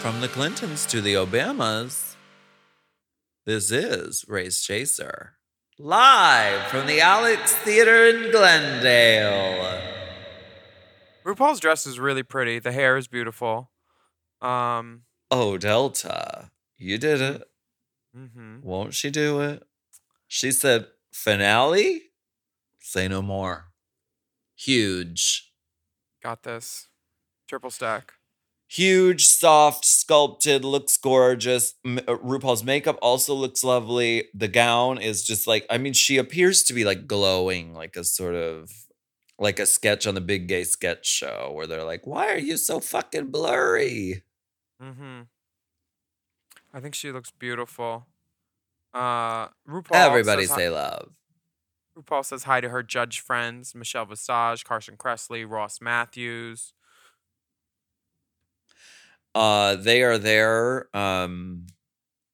[0.00, 2.14] From the Clintons to the Obamas,
[3.44, 5.34] this is Race Chaser.
[5.78, 9.80] Live from the Alex Theater in Glendale.
[11.24, 12.58] RuPaul's dress is really pretty.
[12.58, 13.70] The hair is beautiful.
[14.40, 17.42] Um, Oh, Delta, you did it.
[18.16, 18.62] mhm.
[18.62, 19.62] Won't she do it?
[20.26, 22.02] She said, finale?
[22.80, 23.66] Say no more.
[24.56, 25.52] Huge.
[26.22, 26.88] got this.
[27.48, 28.12] Triple stack.
[28.70, 31.74] Huge, soft, sculpted, looks gorgeous.
[31.84, 34.28] M- uh, RuPaul's makeup also looks lovely.
[34.32, 38.04] The gown is just like, I mean, she appears to be like glowing, like a
[38.04, 38.70] sort of
[39.40, 42.56] like a sketch on the Big Gay Sketch Show where they're like, why are you
[42.56, 44.22] so fucking blurry?
[44.80, 45.22] Mm-hmm.
[46.72, 48.06] I think she looks beautiful.
[48.94, 49.94] Uh, RuPaul.
[49.94, 51.10] Everybody says hi- say love.
[51.98, 56.72] RuPaul says hi to her judge friends: Michelle Visage, Carson Kressley, Ross Mathews.
[59.34, 61.66] Uh, they are there, um,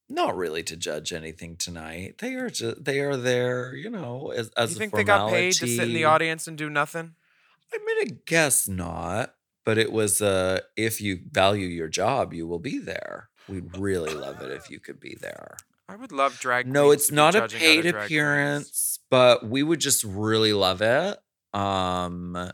[0.09, 2.19] not really to judge anything tonight.
[2.19, 5.53] They are just they are there, you know, as as you think they got paid
[5.55, 7.15] to sit in the audience and do nothing?
[7.73, 12.47] I mean, I guess not, but it was uh, if you value your job, you
[12.47, 13.29] will be there.
[13.49, 15.57] We'd really love it if you could be there.
[15.89, 16.67] I would love drag.
[16.67, 21.19] No, it's not a paid appearance, but we would just really love it.
[21.53, 22.53] Um,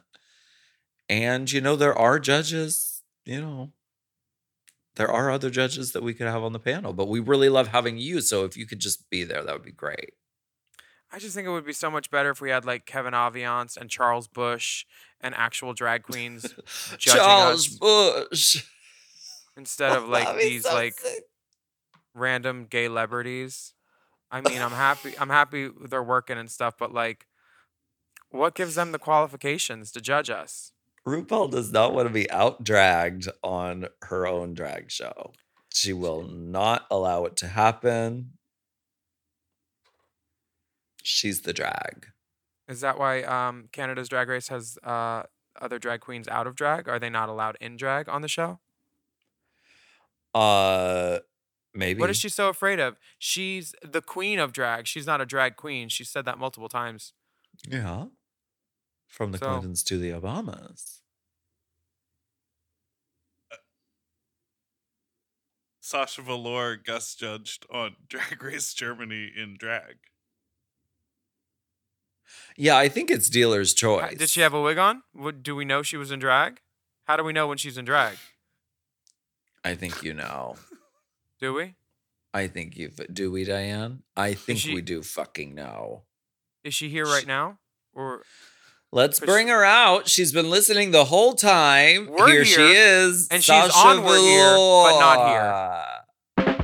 [1.09, 3.03] and you know, there are judges.
[3.25, 3.73] You know,
[4.97, 7.69] there are other judges that we could have on the panel, but we really love
[7.69, 8.21] having you.
[8.21, 10.15] So if you could just be there, that would be great.
[11.11, 13.77] I just think it would be so much better if we had like Kevin Aviance
[13.77, 14.85] and Charles Busch
[15.21, 16.43] and actual drag queens
[16.99, 18.65] judging Charles us Bush.
[19.57, 21.25] instead of like these so like sick.
[22.15, 23.75] random gay celebrities.
[24.31, 25.13] I mean, I'm happy.
[25.19, 27.27] I'm happy they're working and stuff, but like,
[28.31, 30.73] what gives them the qualifications to judge us?
[31.07, 35.33] RuPaul does not want to be out dragged on her own drag show.
[35.73, 38.33] She will not allow it to happen.
[41.03, 42.09] She's the drag.
[42.69, 45.25] Is that why um, Canada's Drag Race has uh,
[45.61, 46.89] other drag queens out of drag?
[46.89, 48.61] Are they not allowed in drag on the show?
[50.35, 51.19] Uh
[51.75, 52.01] maybe.
[52.01, 52.97] What is she so afraid of?
[53.19, 54.87] She's the queen of drag.
[54.87, 55.89] She's not a drag queen.
[55.91, 57.13] She said that multiple times.
[57.69, 58.07] Yeah.
[59.13, 61.01] From the So- Clintons to the Obamas.
[63.53, 63.57] Uh
[65.81, 69.97] Sasha Velour guest judged on Drag Race Germany in drag.
[72.57, 74.17] Yeah, I think it's dealer's choice.
[74.17, 75.03] Did she have a wig on?
[75.15, 76.61] Would, do we know she was in drag?
[77.05, 78.17] How do we know when she's in drag?
[79.63, 80.57] I think you know.
[81.39, 81.75] Do we?
[82.33, 84.05] I think you do we, Diane?
[84.17, 86.05] I think she- we do fucking know.
[86.65, 87.59] Is she here right now?
[87.93, 88.23] Or
[88.95, 90.07] Let's bring her out.
[90.07, 92.09] She's been listening the whole time.
[92.09, 93.27] We're here, she is.
[93.31, 96.59] and she's Sasha on We're Here, but not here.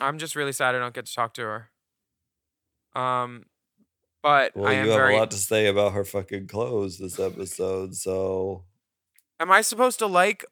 [0.00, 1.70] I'm just really sad I don't get to talk to her.
[3.00, 3.44] Um,
[4.22, 5.14] but Well, I you have very.
[5.14, 8.64] a lot to say about her fucking clothes this episode, so
[9.38, 10.44] Am I supposed to like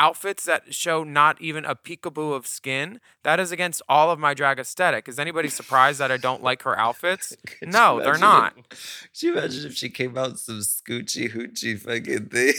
[0.00, 3.00] outfits that show not even a peekaboo of skin?
[3.22, 5.06] That is against all of my drag aesthetic.
[5.06, 7.36] Is anybody surprised that I don't like her outfits?
[7.62, 8.68] No, they're imagine not.
[8.70, 12.54] Could you imagine if she came out some scoochie hoochie fucking thing?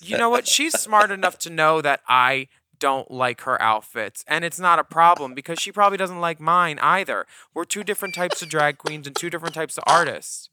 [0.00, 0.46] You know what?
[0.46, 4.24] She's smart enough to know that I don't like her outfits.
[4.26, 7.26] And it's not a problem because she probably doesn't like mine either.
[7.54, 10.48] We're two different types of drag queens and two different types of artists.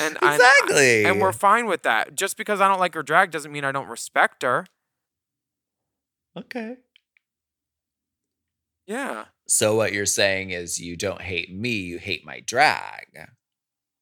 [0.00, 1.04] And I- Exactly.
[1.04, 2.14] and we're fine with that.
[2.14, 4.66] Just because I don't like her drag doesn't mean I don't respect her.
[6.36, 6.76] okay.
[8.86, 9.26] Yeah.
[9.48, 13.06] So what you're saying is you don't hate me, you hate my drag.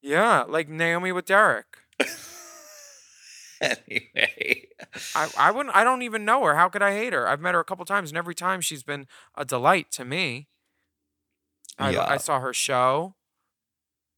[0.02, 0.42] Yeah.
[0.48, 1.66] Like Naomi with Derek.
[3.60, 4.66] anyway.
[5.14, 6.56] I, I wouldn't I don't even know her.
[6.56, 7.28] How could I hate her?
[7.28, 9.06] I've met her a couple times and every time she's been
[9.36, 10.48] a delight to me.
[11.78, 12.04] I, Yeah.
[12.06, 13.14] I saw her show.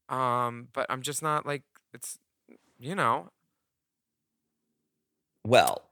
[0.09, 1.63] Um, but I'm just not like
[1.93, 2.17] it's
[2.79, 3.29] you know.
[5.45, 5.83] Well,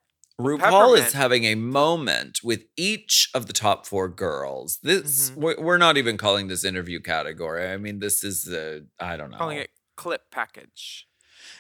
[0.42, 1.08] RuPaul Peppermint.
[1.08, 4.80] is having a moment with each of the top four girls.
[4.82, 5.58] This Mhm.
[5.60, 7.68] we're, not even calling this interview category.
[7.72, 9.38] I mean, this is the I don't know.
[9.38, 11.08] Calling it clip package.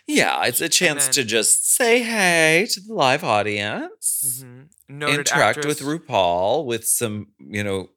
[0.07, 5.03] yeah, it's a chance to just say hey to the live audience, Mm-hmm.
[5.03, 7.89] Interact actress, with RuPaul with some you know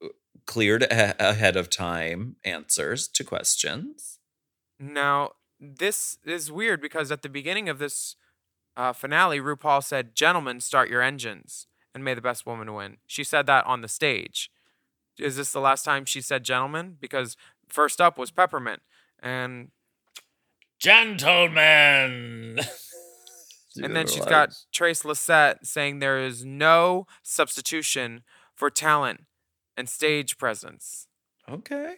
[0.47, 4.15] cleared a- ahead of time answers to questions.
[4.78, 8.16] Now, this is weird because at the beginning of this
[8.76, 12.98] uh, finale, RuPaul said, Gentlemen, start your engines and may the best woman win.
[13.06, 14.50] She said that on the stage.
[15.18, 16.96] Is this the last time she said gentlemen?
[17.00, 18.82] Because first up was Peppermint.
[19.18, 19.70] And
[20.78, 22.58] Gentlemen.
[23.82, 28.22] and then she's got Trace Lysette saying there is no substitution
[28.54, 29.24] for talent
[29.76, 31.06] and stage presence.
[31.48, 31.94] okay.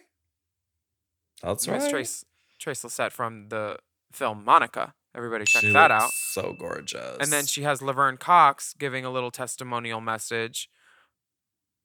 [1.41, 1.91] That's That's right.
[1.91, 2.25] Trace,
[2.59, 3.77] Trace Lysette from the
[4.11, 4.93] film Monica.
[5.15, 6.11] Everybody check She that out.
[6.11, 7.17] So gorgeous.
[7.19, 10.69] And then she has Laverne Cox giving a little testimonial message,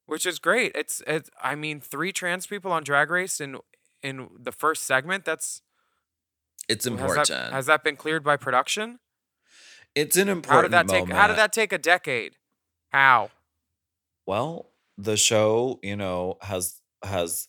[0.06, 0.72] which is great.
[0.74, 3.58] It's it's I mean, three trans people on Drag Race in
[4.02, 5.24] in the first segment.
[5.24, 5.62] That's
[6.68, 7.28] it's has important.
[7.28, 8.98] that, has that been cleared by production?
[9.94, 11.10] it's an How important did that take?
[11.10, 12.36] How did that take a decade?
[12.90, 13.30] How?
[14.26, 17.48] Well, the show, you know, has has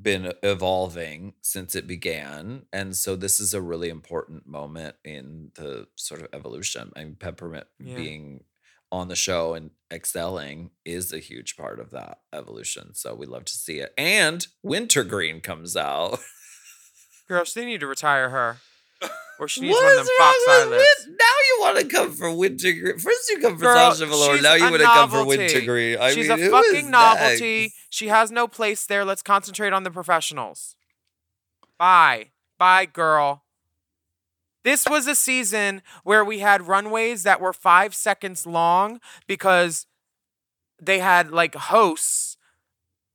[0.00, 5.86] been evolving since it began, and so this is a really important moment in the
[5.96, 6.92] sort of evolution.
[6.96, 7.96] I mean, Peppermint Yeah.
[7.96, 8.44] being
[8.90, 12.94] on the show and excelling is a huge part of that evolution.
[12.94, 13.94] So we love to see it.
[13.96, 16.18] And Wintergreen comes out.
[17.28, 18.58] Girl, they need to retire her,
[19.38, 21.06] or she needs What one of is them Fox wrong with eyelids.
[21.06, 22.98] Win- Now you want to come for Wintergreen.
[22.98, 24.40] First you come for Girl, Sasha Velour.
[24.42, 25.38] Now you a want to come for novelty.
[25.38, 25.98] Wintergreen.
[25.98, 27.62] I She's mean, a fucking novelty.
[27.62, 27.74] next?
[27.90, 29.04] She has no place there.
[29.04, 30.76] Let's concentrate on the professionals.
[31.78, 32.30] Bye.
[32.58, 33.42] Bye, girl.
[34.64, 39.86] This was a season where we had runways that were five seconds long because
[40.80, 42.36] they had like hosts,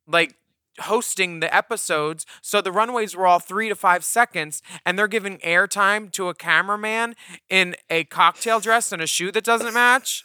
[0.05, 0.35] like
[0.81, 2.25] hosting the episodes.
[2.41, 6.33] So the runways were all three to five seconds, and they're giving airtime to a
[6.33, 7.15] cameraman
[7.49, 10.23] in a cocktail dress and a shoe that doesn't match.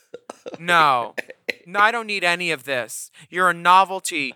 [0.58, 1.14] No.
[1.66, 3.10] No, I don't need any of this.
[3.30, 4.34] You're a novelty.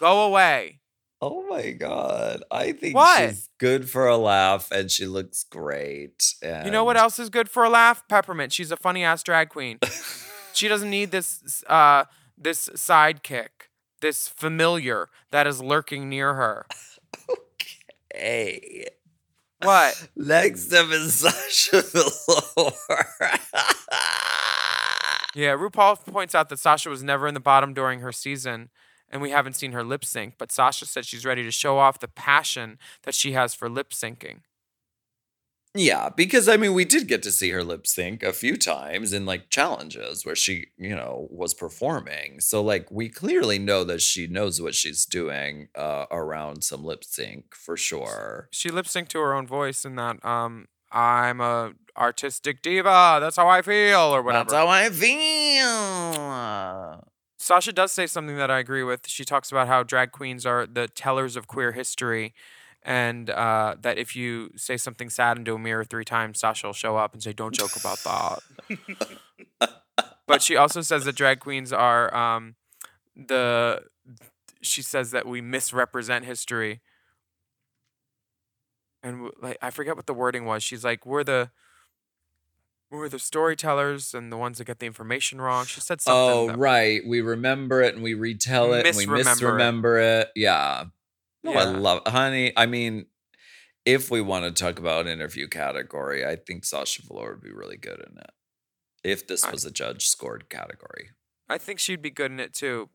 [0.00, 0.80] Go away.
[1.20, 2.44] Oh my god.
[2.50, 3.30] I think What?
[3.30, 6.34] she's good for a laugh and she looks great.
[6.42, 8.06] You know what else is good for a laugh?
[8.08, 8.52] Peppermint.
[8.52, 9.80] She's a funny ass drag queen.
[10.52, 12.04] she doesn't need this uh
[12.40, 13.48] this sidekick,
[14.00, 16.66] this familiar that is lurking near her.
[18.14, 18.86] Hey.
[19.62, 20.08] What?
[20.16, 23.38] Next up is Sasha Velour.
[25.34, 28.70] Yeah, RuPaul points out that Sasha was never in the bottom during her season,
[29.10, 32.00] and we haven't seen her lip sync, but Sasha said she's ready to show off
[32.00, 34.38] the passion that she has for lip syncing.
[35.74, 39.12] Yeah, because I mean, we did get to see her lip sync a few times
[39.12, 42.40] in like challenges where she, you know, was performing.
[42.40, 47.04] So, like, we clearly know that she knows what she's doing uh, around some lip
[47.04, 48.48] sync for sure.
[48.50, 53.18] She lip synced to her own voice in that um I'm a artistic diva.
[53.20, 54.50] That's how I feel, or whatever.
[54.50, 57.04] That's how I feel.
[57.38, 59.08] Sasha does say something that I agree with.
[59.08, 62.34] She talks about how drag queens are the tellers of queer history,
[62.82, 66.72] and uh, that if you say something sad into a mirror three times, Sasha will
[66.74, 69.70] show up and say, "Don't joke about that."
[70.26, 72.54] but she also says that drag queens are um,
[73.16, 73.82] the.
[74.60, 76.80] She says that we misrepresent history,
[79.02, 80.62] and like I forget what the wording was.
[80.62, 81.50] She's like, "We're the."
[82.90, 85.66] We're the storytellers and the ones that get the information wrong.
[85.66, 86.54] She said something.
[86.54, 87.06] Oh, right.
[87.06, 89.26] We remember it and we retell it and we Misremember it.
[89.26, 90.28] misremember it.
[90.34, 90.84] Yeah.
[91.48, 91.78] No, I Yeah.
[91.78, 92.52] love honey.
[92.56, 93.06] I mean,
[93.84, 97.76] if we want to talk about interview category, I think Sasha Velour would be really
[97.76, 98.30] good in it.
[99.02, 101.10] If this was a judge scored category.
[101.48, 102.90] I think she'd be good in it too.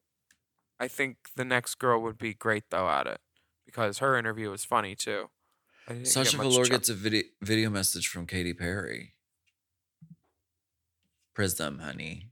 [0.80, 3.22] I think the next girl would be great though at it
[3.66, 5.30] because her interview was funny too.
[5.88, 9.16] I get Sasha much Velour gets a video video message from Katy Perry.
[11.34, 12.30] Prism, honey.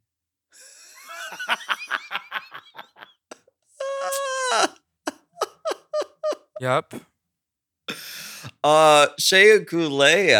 [6.61, 6.93] Yep.
[8.63, 10.31] Uh Shea Coulee.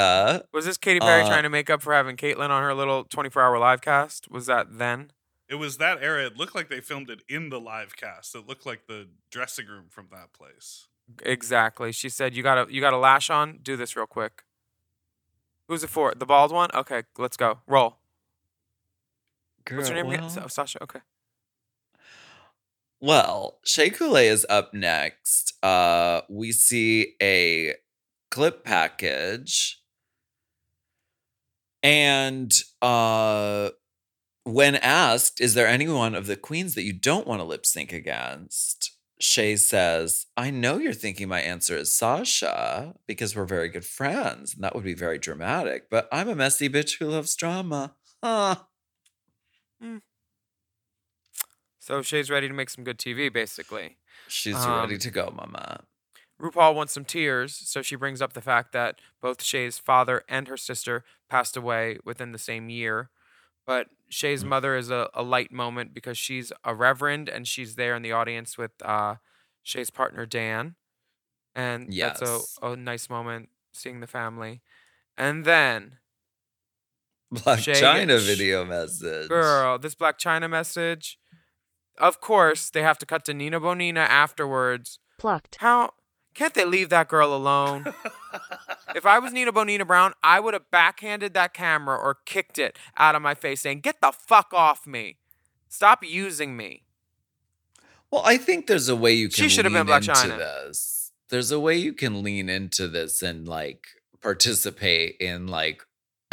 [0.54, 3.04] Was this Katy Perry Uh, trying to make up for having Caitlyn on her little
[3.06, 4.30] 24 hour live cast?
[4.30, 5.12] Was that then?
[5.50, 6.28] It was that era.
[6.28, 8.36] It looked like they filmed it in the live cast.
[8.36, 10.88] It looked like the dressing room from that place.
[11.24, 11.92] Exactly.
[11.92, 13.60] She said, "You got to you got to lash on.
[13.64, 14.44] Do this real quick."
[15.68, 16.14] Who's it for?
[16.16, 16.70] The bald one?
[16.74, 17.60] Okay, let's go.
[17.66, 17.98] Roll.
[19.70, 20.22] What's her Girl, name again?
[20.22, 20.84] well- Sa- Sasha.
[20.84, 21.00] Okay.
[23.02, 25.54] Well, Shea Coulee is up next.
[25.64, 27.74] Uh, we see a
[28.30, 29.82] clip package.
[31.82, 33.72] And uh,
[34.44, 37.92] when asked, is there anyone of the queens that you don't want to lip sync
[37.92, 38.96] against?
[39.20, 44.54] Shea says, I know you're thinking my answer is Sasha because we're very good friends,
[44.54, 47.96] and that would be very dramatic, but I'm a messy bitch who loves drama.
[48.24, 48.56] Huh.
[51.82, 53.98] So Shea's ready to make some good TV, basically.
[54.28, 55.84] She's Um, ready to go, mama.
[56.40, 60.48] RuPaul wants some tears, so she brings up the fact that both Shea's father and
[60.48, 63.10] her sister passed away within the same year.
[63.66, 67.96] But Shea's mother is a, a light moment because she's a reverend and she's there
[67.96, 69.16] in the audience with uh,
[69.64, 70.76] Shea's partner, Dan.
[71.56, 72.58] And that's Yes.
[72.62, 74.62] a, a nice moment seeing the family.
[75.18, 75.98] And then,
[77.32, 79.30] Black Shay China video message.
[79.30, 81.18] girl, this Blac Chyna message.
[81.98, 85.00] Of course, they have to cut to Nina Bo'nina afterwards.
[85.18, 85.58] Plucked.
[85.60, 85.94] How
[86.34, 87.94] can't they leave that girl alone?
[88.96, 92.78] if I was Nina Bo'nina Brown, I would have backhanded that camera or kicked it
[92.98, 95.18] out of my face, saying, "Get the fuck off me!
[95.68, 96.84] Stop using me."
[98.10, 99.36] Well, I think there's a way you can.
[99.36, 100.38] She can should have been Black into China.
[100.38, 101.12] this.
[101.30, 103.86] There's a way you can lean into this and like
[104.22, 105.84] participate in like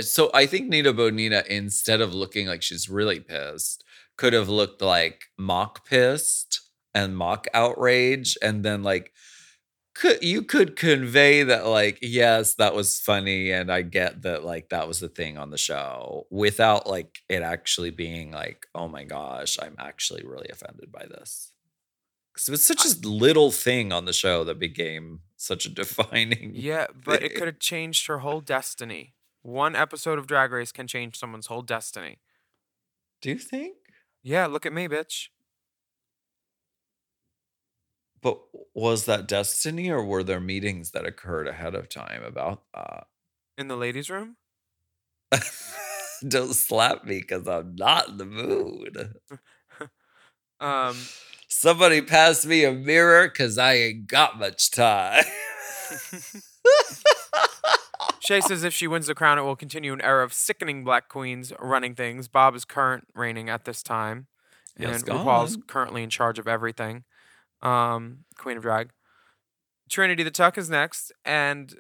[0.01, 3.85] so I think Nina Bo'nina, instead of looking like she's really pissed,
[4.19, 6.61] could have looked like mock pissed
[6.95, 9.13] and mock outrage, and then like
[9.95, 14.69] could you could convey that like yes that was funny and i get that like
[14.69, 19.03] that was the thing on the show without like it actually being like oh my
[19.03, 21.51] gosh i'm actually really offended by this
[22.39, 26.53] because it was such a little thing on the show that became such a defining
[26.55, 29.15] Yeah, but it could have changed her whole destiny.
[29.43, 32.19] One episode of Drag Race can change someone's whole destiny.
[33.21, 33.78] do you think
[34.23, 35.29] Yeah, look at me, bitch.
[38.21, 38.41] but
[38.75, 43.07] was that destiny or were there meetings that occurred ahead of time about that
[43.57, 44.37] In the ladies' room.
[46.29, 49.15] don't slap me because i'm not in the mood
[50.61, 50.97] Um,
[51.49, 55.23] Somebody pass me a mirror because I ain't got much time.
[58.29, 61.09] Shea says if she wins the crown, it will continue an era of sickening black
[61.09, 62.29] queens running things.
[62.29, 64.27] Bob is current reigning at this time,
[64.77, 65.65] Yes, and RuPaul's gone.
[65.67, 67.05] currently in charge of everything.
[67.63, 68.91] Um, Queen of Drag.
[69.89, 71.77] Trinity the Tuck is next, and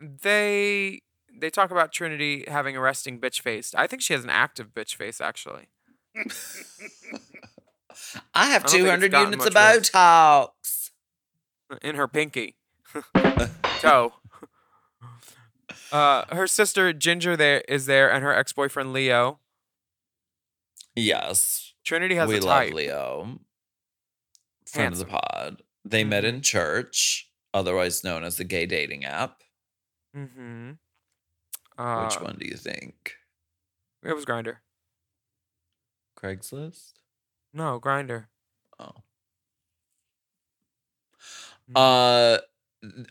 [0.00, 1.02] they
[1.32, 3.72] they talk about Trinity having a resting bitch face.
[3.76, 5.68] I think she has an active bitch face actually.
[8.34, 9.90] I have I don't think it's 200 gotten units of much worse.
[9.90, 10.90] Botox.
[11.82, 12.56] in her pinky
[13.78, 14.14] toe.
[15.90, 19.40] Uh, her sister Ginger there is there, and her ex boyfriend Leo.
[20.94, 21.72] Yes.
[21.84, 22.74] Trinity has we a love type.
[22.74, 23.38] Leo.
[24.66, 25.62] Friend of the pod.
[25.84, 26.28] They met Mhm.
[26.28, 29.42] in church, otherwise known as the gay dating app.
[30.14, 30.72] Mm-hmm.
[31.78, 33.14] Uh, Which one do you think?
[34.02, 34.58] It was Grindr.
[36.18, 36.94] Craigslist?
[37.54, 38.26] No, Grindr.
[38.78, 38.92] Oh.
[41.70, 41.76] Mm.
[41.76, 42.40] Uh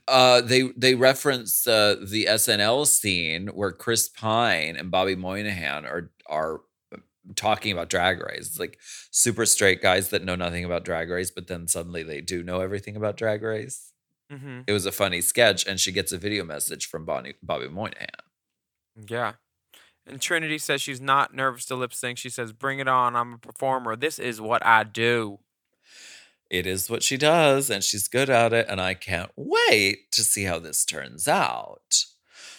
[0.08, 6.12] uh, they they reference uh, the SNL scene where Chris Pine and Bobby Moynihan are
[6.28, 6.62] are
[7.36, 8.48] talking about Drag Race.
[8.48, 8.80] It's like
[9.12, 12.62] super straight guys that know nothing about Drag Race, but then suddenly they do know
[12.62, 13.92] everything about Drag Race.
[14.32, 14.62] Mm-hmm.
[14.68, 18.08] It was a funny sketch, and she gets a video message from Bonnie, Bobby Moynihan.
[19.08, 19.34] Yeah.
[20.06, 22.18] And Trinity says she's not nervous to lip sync.
[22.18, 23.16] She says, Bring it on.
[23.16, 23.96] I'm a performer.
[23.96, 25.40] This is what I do.
[26.50, 30.24] It is what she does, and she's good at it, and I can't wait to
[30.24, 32.06] see how this turns out.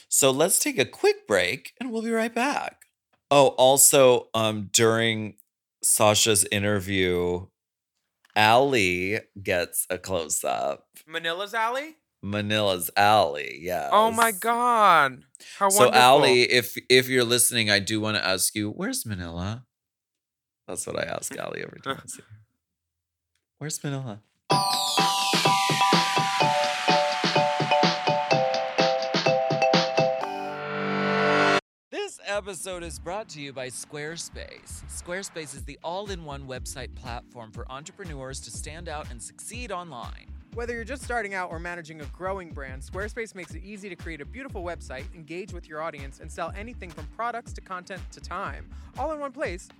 [0.09, 2.83] So let's take a quick break, and we'll be right back.
[3.31, 5.35] Oh, also, um, during
[5.83, 7.47] Sasha's interview,
[8.35, 10.87] Allie gets a close up.
[11.07, 11.97] Manila's Alley?
[12.23, 13.91] Manila's Allie, yeah.
[13.93, 15.23] Oh my God.
[15.59, 16.01] How So wonderful.
[16.01, 19.65] Allie, if if you're listening, I do want to ask you, where's Manila?
[20.67, 22.37] That's what I ask Allie every time I see her.
[23.59, 24.21] Where's Manila?
[31.91, 34.85] This episode is brought to you by Squarespace.
[34.87, 39.73] Squarespace is the all in one website platform for entrepreneurs to stand out and succeed
[39.73, 40.27] online.
[40.55, 43.97] Whether you're just starting out or managing a growing brand, Squarespace makes it easy to
[43.97, 48.03] create a beautiful website, engage with your audience, and sell anything from products to content
[48.13, 49.69] to time, all in one place,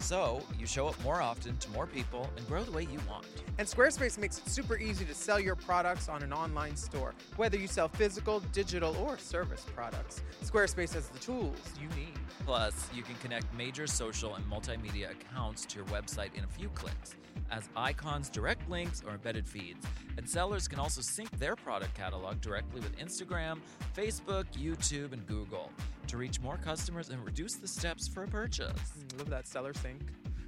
[0.00, 3.26] So you show up more often to more people and grow the way you want.
[3.58, 7.56] And Squarespace makes it super easy to sell your products on an online store, whether
[7.56, 10.22] you sell physical, digital, or service products.
[10.42, 12.14] Squarespace has the tools you need.
[12.44, 16.70] Plus, you can connect major social and multimedia accounts to your website in a few
[16.70, 17.14] clicks,
[17.52, 19.86] as icons, direct links, or embedded feeds.
[20.16, 23.58] And sellers can also sync their product catalog directly with Instagram,
[23.94, 25.70] Facebook, YouTube, and Google
[26.10, 28.70] to reach more customers and reduce the steps for a purchase.
[28.98, 30.00] Mm, Love that seller sync.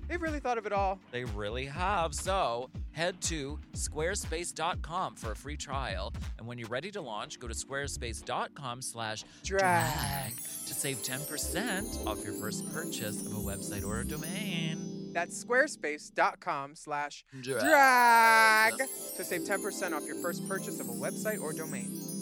[0.08, 0.98] They've really thought of it all.
[1.10, 2.14] They really have.
[2.14, 6.12] So head to squarespace.com for a free trial.
[6.38, 10.34] And when you're ready to launch, go to squarespace.com slash Drag.
[10.36, 15.10] to save 10% off your first purchase of a website or a domain.
[15.12, 18.74] That's squarespace.com slash drag
[19.16, 22.21] to save 10% off your first purchase of a website or domain.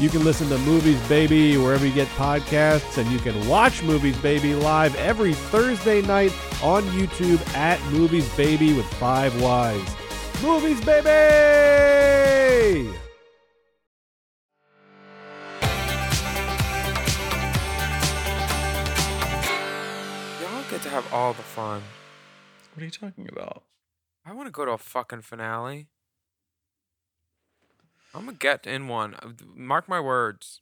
[0.00, 4.16] You can listen to Movies Baby wherever you get podcasts, and you can watch Movies
[4.18, 6.32] Baby live every Thursday night
[6.62, 9.96] on YouTube at Movies Baby with Five Wise.
[10.40, 11.08] Movies Baby!
[20.40, 21.82] Y'all get to have all the fun.
[22.72, 23.64] What are you talking about?
[24.24, 25.88] I want to go to a fucking finale.
[28.14, 29.14] I'm gonna get in one.
[29.14, 30.60] Uh, Mark my words.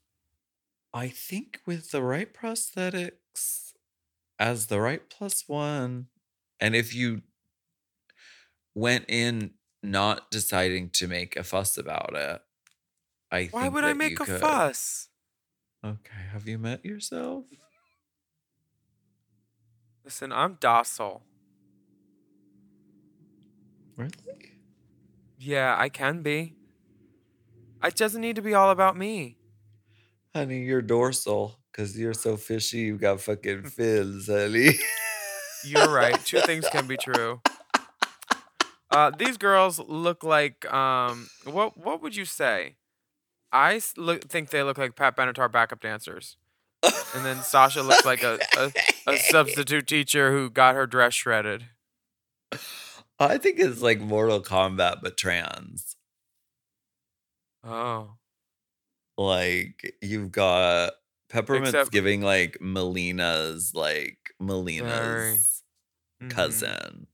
[0.92, 3.72] I think with the right prosthetics,
[4.38, 6.08] as the right plus one,
[6.60, 7.22] and if you
[8.74, 12.42] went in not deciding to make a fuss about it,
[13.30, 14.40] I Why would I make a could.
[14.40, 15.08] fuss?
[15.84, 17.44] Okay, have you met yourself?
[20.04, 21.22] Listen, I'm docile.
[23.96, 24.12] Really?
[25.38, 26.54] Yeah, I can be.
[27.84, 29.36] It doesn't need to be all about me.
[30.34, 32.78] Honey, you're dorsal because you're so fishy.
[32.78, 34.72] You got fucking fins, honey.
[35.64, 36.22] You're right.
[36.24, 37.40] Two things can be true.
[38.90, 41.76] Uh, these girls look like um, what?
[41.76, 42.76] What would you say?
[43.52, 46.36] I look, think they look like Pat Benatar backup dancers,
[46.82, 48.72] and then Sasha looks like a, a,
[49.06, 51.66] a substitute teacher who got her dress shredded.
[53.18, 55.95] I think it's like Mortal Kombat but trans.
[57.66, 58.16] Oh,
[59.18, 60.92] Like you've got
[61.28, 65.62] Peppermint's Except- giving like Mileena's like Mileena's
[66.22, 66.30] Mhm.
[66.30, 67.06] cousin.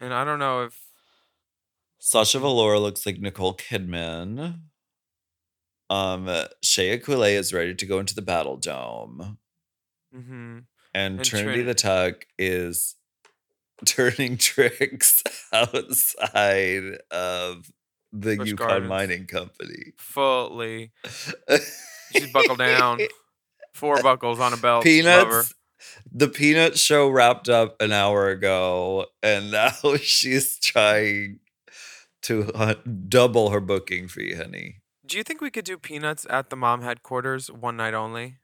[0.00, 0.86] and I don't know if
[1.98, 4.62] Sasha Velour looks like Nicole Kidman.
[5.90, 6.28] Um,
[6.62, 9.38] Shea Coulee is ready to go into the Battle Dome,
[10.12, 10.60] hmm
[10.94, 12.96] and, And Trinity Trin- the Tuck is
[13.84, 17.70] turning tricks outside of
[18.12, 18.88] the Busch Yukon Gardens.
[18.88, 19.92] Mining Company.
[19.98, 20.92] fully
[22.12, 23.00] she's buckled down,
[23.74, 24.84] four buckles on a belt.
[24.84, 25.54] Peanuts.
[26.12, 31.40] The Peanuts show wrapped up an hour ago, and now she's trying
[32.22, 32.74] to uh,
[33.08, 34.76] double her booking fee, honey.
[35.04, 38.36] Do you think we could do peanuts at the mom headquarters one night only?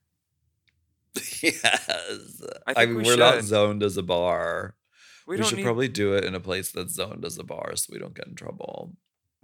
[1.43, 2.43] yes.
[2.67, 4.75] I I, mean, we are not zoned as a bar.
[5.27, 5.65] We, We, should need.
[5.65, 8.27] probably do it in a place that's zoned as a bar so we don't get
[8.27, 8.97] in trouble.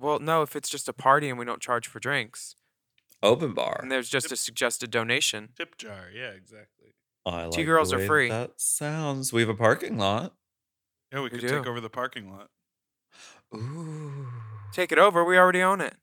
[0.05, 2.57] Well, no, if it's just a party and we don't charge for drinks,
[3.22, 3.78] Open bar.
[3.80, 5.48] and there's just a suggested donation.
[5.57, 6.11] Tip jar.
[6.14, 6.92] Yeah, exactly.
[7.24, 8.28] I Two like girls the are way free.
[8.28, 9.32] That sounds.
[9.32, 10.34] We have a parking lot.
[11.11, 11.70] Yeah, we We could take do.
[11.70, 12.50] over the parking lot.
[13.55, 14.26] Ooh.
[14.74, 15.24] Take it over.
[15.24, 15.94] We already own it.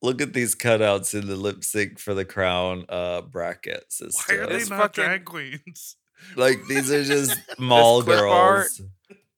[0.00, 4.36] Look at these cutouts in the lip sync for the crown uh bracket system.
[4.36, 5.96] Why are they This not fucking- drag queens?
[6.34, 8.80] Like these are just mall clip girls.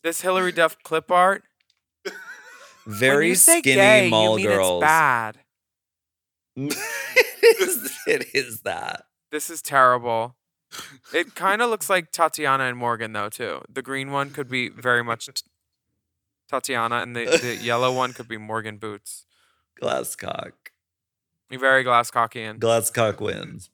[0.02, 1.42] This Hilary Duff clip art.
[2.86, 4.82] Very skinny gay, mall you mean girls.
[4.82, 5.38] It's bad.
[6.56, 9.04] it, is, it is that.
[9.30, 10.36] This is terrible.
[11.12, 13.62] It kind of looks like Tatiana and Morgan though too.
[13.68, 15.42] The green one could be very much t-
[16.48, 19.26] Tatiana, and the, the yellow one could be Morgan Boots.
[19.80, 20.52] Glasscock.
[21.50, 22.58] You're very Glasscockian.
[22.58, 23.70] Glasscock wins.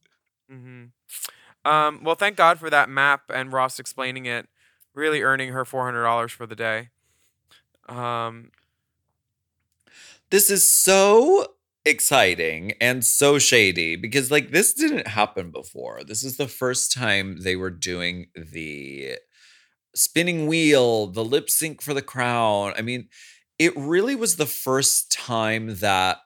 [0.52, 1.70] Mm-hmm.
[1.70, 4.48] Um, well, thank God for that map and Ross explaining it,
[4.96, 6.88] really earning her four hundred dollars for the day.
[7.88, 8.50] Um,
[10.30, 11.52] This is so
[11.84, 16.02] exciting and so shady because like this didn't happen before.
[16.02, 19.18] This is the first time they were doing the
[19.94, 22.72] spinning wheel, the lip sync for the crown.
[22.76, 23.08] I mean,
[23.58, 26.18] it really was the first time that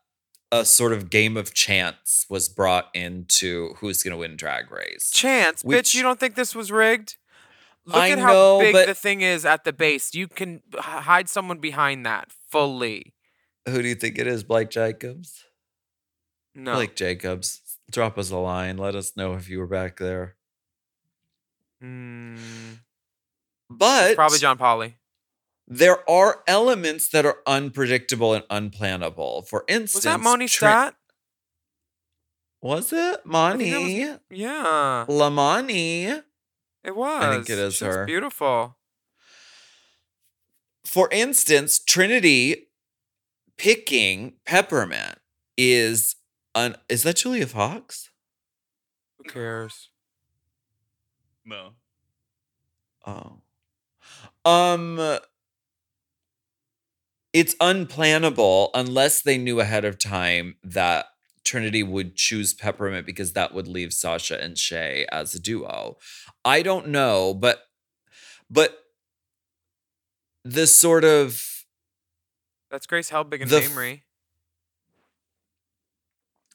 [0.50, 5.10] a sort of game of chance was brought into who's going to win drag race.
[5.12, 5.66] chance, bitch.
[5.66, 7.16] Which- You don't think this was rigged?
[7.86, 10.14] Look I at how know, big but- the thing is at the base.
[10.14, 13.14] You can hide someone behind that fully.
[13.68, 14.44] Who do you think it is?
[14.44, 15.44] Blake Jacobs?
[16.54, 17.60] No, Blake Jacobs.
[17.90, 18.76] Drop us a line.
[18.76, 20.36] Let us know if you were back there.
[21.82, 22.78] Mm,
[23.70, 24.96] But it's probably John Polly.
[25.66, 29.46] there are elements that are unpredictable and unplannable.
[29.48, 30.94] For instance, Was that Moni Trin- Stat?
[32.60, 34.04] Was it I think that Moni?
[34.10, 36.22] was- Yeah, Lamani?
[36.84, 37.22] It was.
[37.22, 38.06] I think it is She was her.
[38.06, 38.76] beautiful.
[40.84, 42.68] For instance, Trinity
[43.56, 45.18] picking Peppermint
[45.56, 46.16] is
[46.54, 48.10] un- is that Julia Fox?
[49.18, 49.90] Who cares?
[51.44, 51.70] No.
[53.06, 53.40] Oh.
[54.44, 55.18] Um
[57.32, 61.06] it's unplannable unless they knew ahead of time that
[61.44, 65.96] Trinity would choose Peppermint because that would leave Sasha and Shea as a duo.
[66.44, 67.62] I don't know, but
[68.50, 68.78] but
[70.44, 71.64] the sort of
[72.70, 74.00] That's Grace Helbig and The.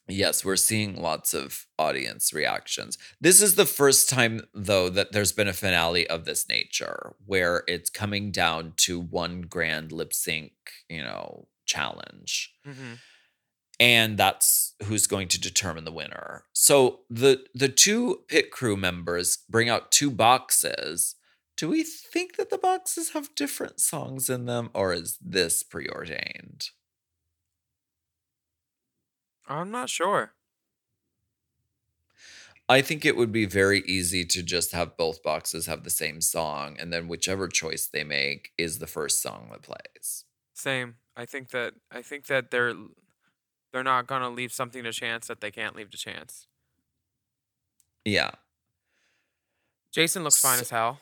[0.08, 2.98] Yes, we're seeing lots of audience reactions.
[3.20, 7.64] This is the first time, though, that there's been a finale of this nature where
[7.68, 10.52] it's coming down to one grand lip sync,
[10.88, 12.54] you know, challenge.
[12.64, 12.94] hmm
[13.80, 16.46] And that's who's going to determine the winner.
[16.54, 21.16] So the the two pit crew members bring out two boxes.
[21.58, 26.70] Do we think that the boxes have different songs in them, or is this preordained?
[29.48, 30.34] I'm not sure.
[32.68, 36.20] I think it would be very easy to just have both boxes have the same
[36.20, 40.26] song, and then whichever choice they make is the first song that plays.
[40.54, 40.96] Same.
[41.16, 42.74] I think that I think that they're
[43.76, 46.48] they're not gonna leave something to chance that they can't leave to chance.
[48.06, 48.32] Yeah.
[49.92, 51.02] Jason looks fine So- as hell.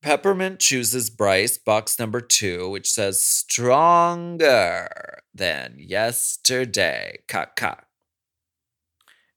[0.00, 7.22] Peppermint chooses Bryce, box number two, which says stronger than yesterday.
[7.28, 7.86] Cock, cock.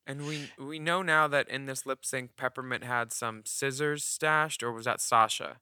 [0.07, 4.63] And we we know now that in this lip sync, Peppermint had some scissors stashed,
[4.63, 5.59] or was that Sasha?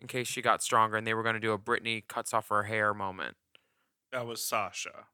[0.00, 2.50] In case she got stronger, and they were going to do a Britney cuts off
[2.50, 3.36] her hair moment.
[4.12, 5.08] That was Sasha.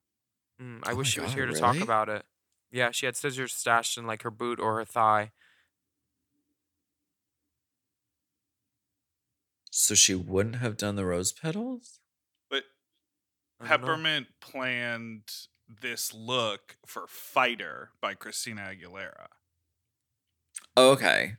[0.60, 2.24] Mm, I Oh wish my she was here to talk about it.
[2.70, 5.32] Yeah, she had scissors stashed in like her boot or her thigh.
[9.72, 11.98] So she wouldn't have done the rose petals?
[12.48, 12.64] But
[13.60, 14.02] I don't know.
[14.02, 15.28] Peppermint planned
[15.68, 19.28] this look for Fighter by Christina Aguilera.
[20.76, 21.36] Okay.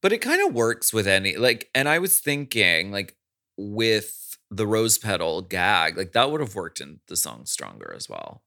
[0.00, 3.16] But it kind of works with any like and I was thinking like
[3.56, 8.08] with the rose petal gag, like that would have worked in the song stronger as
[8.08, 8.42] well.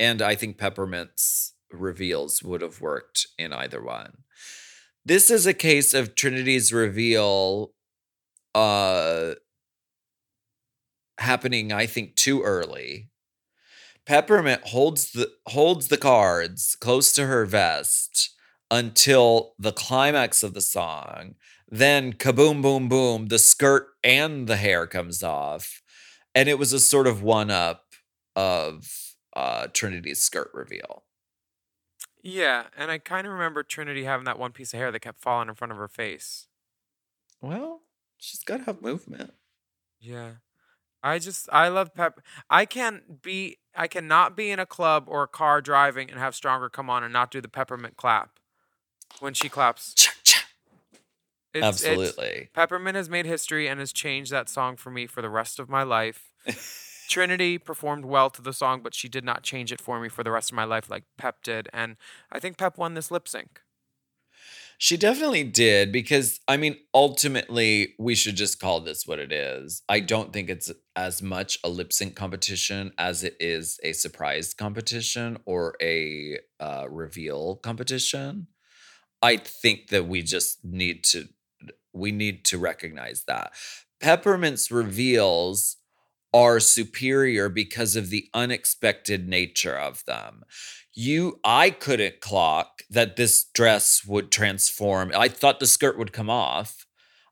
[0.00, 4.18] And I think Peppermint's reveals would have worked in either one.
[5.04, 7.72] This is a case of Trinity's reveal
[8.54, 9.34] uh
[11.18, 13.10] happening I think too early.
[14.06, 18.34] Peppermint holds the holds the cards close to her vest
[18.70, 21.34] until the climax of the song.
[21.70, 25.82] Then kaboom boom boom, the skirt and the hair comes off.
[26.34, 27.84] And it was a sort of one up
[28.34, 31.04] of uh Trinity's skirt reveal.
[32.22, 35.20] Yeah, and I kind of remember Trinity having that one piece of hair that kept
[35.20, 36.46] falling in front of her face.
[37.40, 37.82] Well,
[38.18, 39.32] she's got to have movement.
[40.00, 40.32] Yeah.
[41.02, 42.20] I just I love Pep.
[42.50, 46.34] I can't be I cannot be in a club or a car driving and have
[46.34, 48.40] Stronger come on and not do the peppermint clap
[49.20, 49.94] when she claps.
[51.58, 52.48] It's- it's- Absolutely.
[52.54, 55.68] Peppermint has made history and has changed that song for me for the rest of
[55.68, 56.30] my life.
[57.08, 60.22] Trinity performed well to the song, but she did not change it for me for
[60.22, 61.68] the rest of my life like Pep did.
[61.72, 61.96] And
[62.30, 63.60] I think Pep won this lip sync.
[64.80, 69.82] She definitely did because I mean ultimately we should just call this what it is.
[69.88, 74.54] I don't think it's as much a lip sync competition as it is a surprise
[74.54, 78.46] competition or a uh, reveal competition.
[79.20, 81.26] I think that we just need to
[81.98, 83.52] we need to recognize that.
[84.00, 85.76] Peppermint's reveals
[86.32, 90.42] are superior because of the unexpected nature of them.
[90.94, 95.12] You I couldn't clock that this dress would transform.
[95.16, 96.86] I thought the skirt would come off.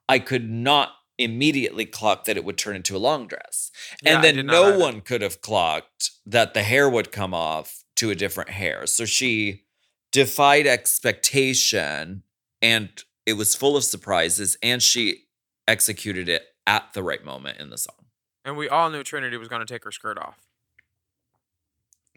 [0.09, 3.71] I could not immediately clock that it would turn into a long dress.
[4.01, 4.79] Yeah, and then no either.
[4.79, 8.85] one could have clocked that the hair would come off to a different hair.
[8.85, 9.63] So she
[10.11, 12.23] defied expectation
[12.61, 12.89] and
[13.27, 15.25] it was full of surprises and she
[15.67, 18.07] executed it at the right moment in the song.
[18.43, 20.39] And we all knew Trinity was going to take her skirt off.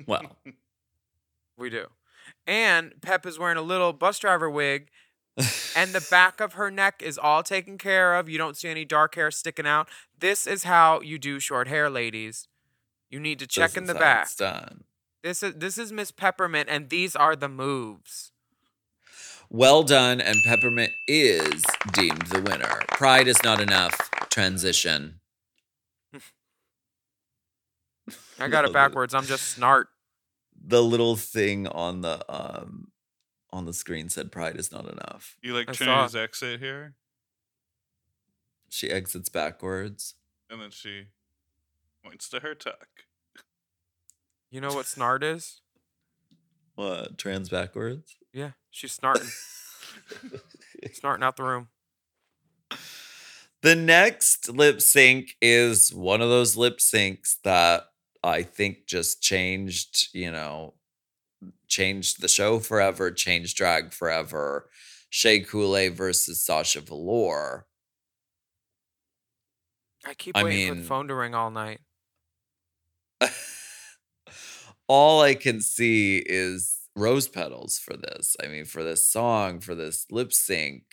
[0.07, 0.39] Well,
[1.61, 1.89] We do.
[2.47, 4.89] And Pep is wearing a little bus driver wig,
[5.77, 8.29] and the back of her neck is all taken care of.
[8.29, 9.89] You don't see any dark hair sticking out.
[10.19, 12.49] This is how you do short hair, ladies.
[13.11, 14.35] You need to check this in the back.
[14.37, 14.85] Done.
[15.23, 18.33] This is this is Miss Peppermint, and these are the moves.
[19.53, 22.83] Well done, and Peppermint is deemed the winner.
[22.93, 23.93] Pride is not enough.
[24.31, 25.19] Transition.
[28.39, 29.13] I got it backwards.
[29.13, 29.87] I'm just snart.
[30.65, 32.93] The little thing on the um
[33.51, 35.37] on the screen said pride is not enough.
[35.43, 36.95] You like I saw Trinity's exit here?
[38.69, 40.15] She exits backwards.
[40.49, 41.07] And then she
[42.05, 42.87] points to her tuck.
[44.49, 45.61] You know what snart is?
[46.77, 47.19] What?
[47.19, 48.15] Trans backwards?
[48.71, 49.31] She's snarting,
[50.85, 51.69] snarting out the room.
[53.63, 57.85] The next lip sync is one of those lip syncs that
[58.23, 60.75] I think just changed, you know,
[61.69, 64.69] changed the show forever, changed drag forever.
[65.11, 67.67] Shea Coulee versus Sasha Velour.
[70.07, 71.81] I keep I waiting for the phone to ring all night.
[74.89, 78.37] All I can see is rose petals for this.
[78.43, 80.85] I mean, for this song, for this lip sync,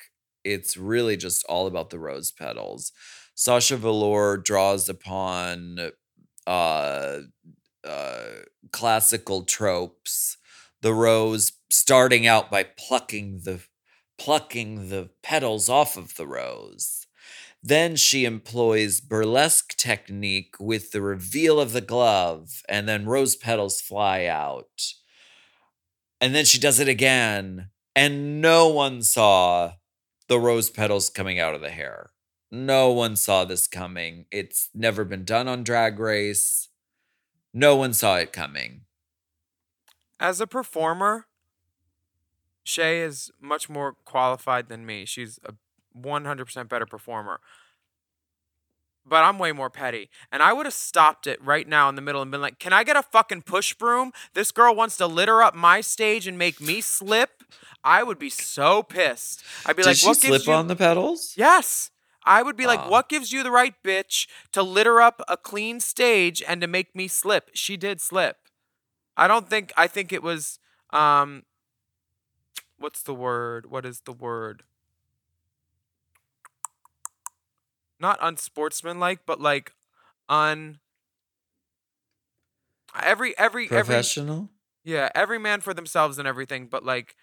[0.43, 2.91] it's really just all about the rose petals.
[3.35, 5.91] Sasha Velour draws upon
[6.47, 7.19] uh,
[7.83, 8.25] uh,
[8.71, 10.37] classical tropes.
[10.81, 13.61] The rose starting out by plucking the
[14.17, 17.05] plucking the petals off of the rose.
[17.61, 23.81] Then she employs burlesque technique with the reveal of the glove, and then rose petals
[23.81, 24.93] fly out.
[26.19, 29.73] And then she does it again, and no one saw
[30.27, 32.11] the rose petals coming out of the hair.
[32.51, 34.25] No one saw this coming.
[34.31, 36.69] It's never been done on Drag Race.
[37.53, 38.81] No one saw it coming.
[40.19, 41.27] As a performer,
[42.63, 45.05] Shea is much more qualified than me.
[45.05, 45.53] She's a
[45.97, 47.39] 100% better performer.
[49.07, 50.09] But I'm way more petty.
[50.31, 52.73] And I would have stopped it right now in the middle and been like, "Can
[52.73, 54.11] I get a fucking push broom?
[54.33, 57.43] This girl wants to litter up my stage and make me slip."
[57.83, 59.43] I would be so pissed.
[59.65, 61.33] I'd be Did like, she "What slip gives you?" on the pedals?
[61.37, 61.91] Yes.
[62.25, 62.89] I would be like, Ah.
[62.89, 66.93] "What gives you the right, bitch, to litter up a clean stage and to make
[66.95, 68.37] me slip?" She did slip.
[69.15, 69.71] I don't think.
[69.77, 70.59] I think it was.
[70.91, 71.43] Um.
[72.77, 73.71] What's the word?
[73.71, 74.63] What is the word?
[77.99, 79.73] Not unsportsmanlike, but like
[80.29, 80.79] un.
[83.01, 84.49] Every every every Professional?
[84.83, 87.15] yeah, every man for themselves and everything, but like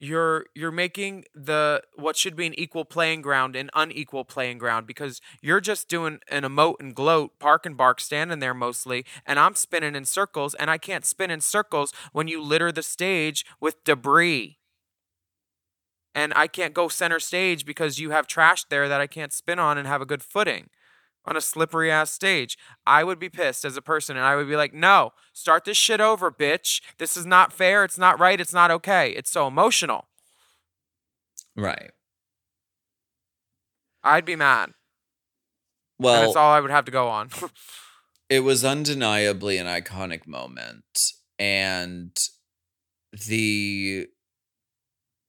[0.00, 4.86] you're you're making the what should be an equal playing ground an unequal playing ground
[4.86, 9.38] because you're just doing an emote and gloat, park and bark, standing there mostly, and
[9.38, 13.44] I'm spinning in circles, and I can't spin in circles when you litter the stage
[13.60, 14.58] with debris.
[16.14, 19.58] And I can't go center stage because you have trash there that I can't spin
[19.58, 20.70] on and have a good footing
[21.26, 22.56] on a slippery ass stage.
[22.86, 25.76] I would be pissed as a person and I would be like, no, start this
[25.76, 26.80] shit over, bitch.
[26.98, 27.84] This is not fair.
[27.84, 28.40] It's not right.
[28.40, 29.10] It's not okay.
[29.10, 30.06] It's so emotional.
[31.56, 31.90] Right.
[34.02, 34.66] I'd be mad.
[34.66, 34.74] and
[35.98, 37.30] Well, that's all I would have to go on.
[38.28, 40.84] it was undeniably an iconic moment
[41.38, 42.16] and
[43.12, 44.08] the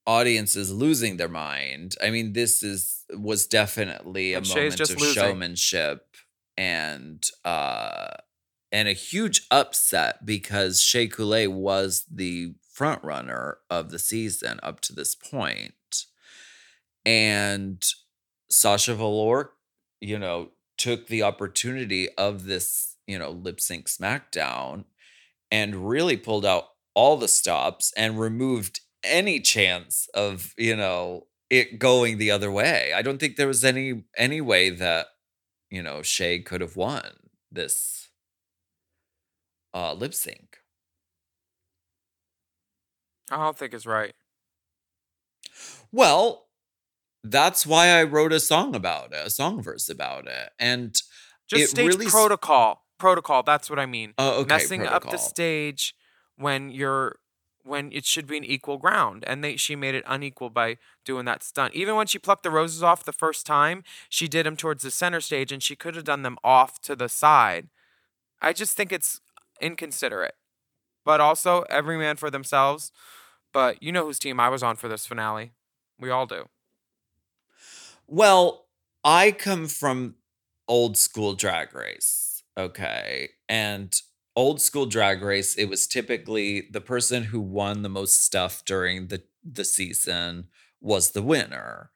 [0.06, 4.90] audience is losing their mind i mean this is was definitely a And moment of
[5.00, 5.14] losing.
[5.14, 6.16] showmanship
[6.56, 8.14] and uh
[8.72, 14.80] and a huge upset because Shea Coulee was the front runner of the season up
[14.80, 15.72] to this point.
[17.04, 17.82] And
[18.50, 19.52] Sasha Velour,
[20.00, 24.84] you know, took the opportunity of this, you know, lip sync SmackDown
[25.50, 31.78] and really pulled out all the stops and removed any chance of, you know, it
[31.78, 32.92] going the other way.
[32.94, 35.06] I don't think there was any any way that,
[35.70, 37.04] you know, Shea could have won
[37.50, 38.08] this
[39.74, 40.58] uh lip sync.
[43.30, 44.14] I don't think it's right.
[45.92, 46.46] Well,
[47.24, 50.50] that's why I wrote a song about it, a song verse about it.
[50.58, 50.94] And
[51.48, 52.84] Just it stage really protocol.
[52.98, 53.42] Protocol.
[53.42, 54.14] That's what I mean.
[54.16, 55.94] Oh, okay, Messing up the stage
[56.36, 57.16] when you're
[57.66, 61.24] when it should be an equal ground, and they she made it unequal by doing
[61.26, 61.74] that stunt.
[61.74, 64.90] Even when she plucked the roses off the first time, she did them towards the
[64.90, 67.68] center stage, and she could have done them off to the side.
[68.40, 69.20] I just think it's
[69.60, 70.34] inconsiderate.
[71.04, 72.92] But also, every man for themselves.
[73.52, 75.52] But you know whose team I was on for this finale.
[75.98, 76.48] We all do.
[78.06, 78.66] Well,
[79.04, 80.16] I come from
[80.68, 83.30] old school drag race, okay?
[83.48, 83.94] And
[84.36, 89.08] old school drag race, it was typically the person who won the most stuff during
[89.08, 90.48] the the season
[90.80, 91.90] was the winner.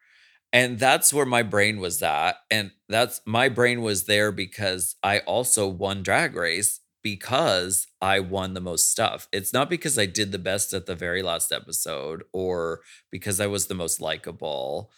[0.53, 2.37] And that's where my brain was at.
[2.51, 8.55] And that's my brain was there because I also won drag race because I won
[8.55, 9.29] the most stuff.
[9.33, 12.81] It's not because I did the best at the very last episode or
[13.11, 14.91] because I was the most likable.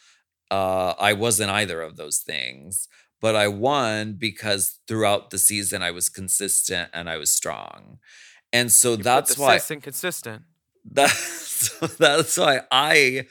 [0.51, 2.89] Uh, I wasn't either of those things,
[3.23, 8.01] but I won because throughout the season I was consistent and I was strong.
[8.53, 10.43] And so You that's why cis inconsistent.
[10.85, 13.27] that's that's why I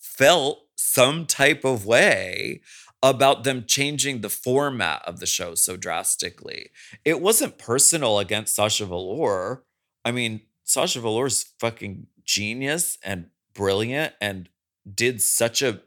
[0.00, 2.62] felt some type of way
[3.02, 6.70] about them changing the format of the show so drastically.
[7.04, 9.62] It wasn't personal against Sasha Velour.
[10.06, 14.48] I mean, Sasha Velour's fucking genius and brilliant and
[14.92, 15.82] did such a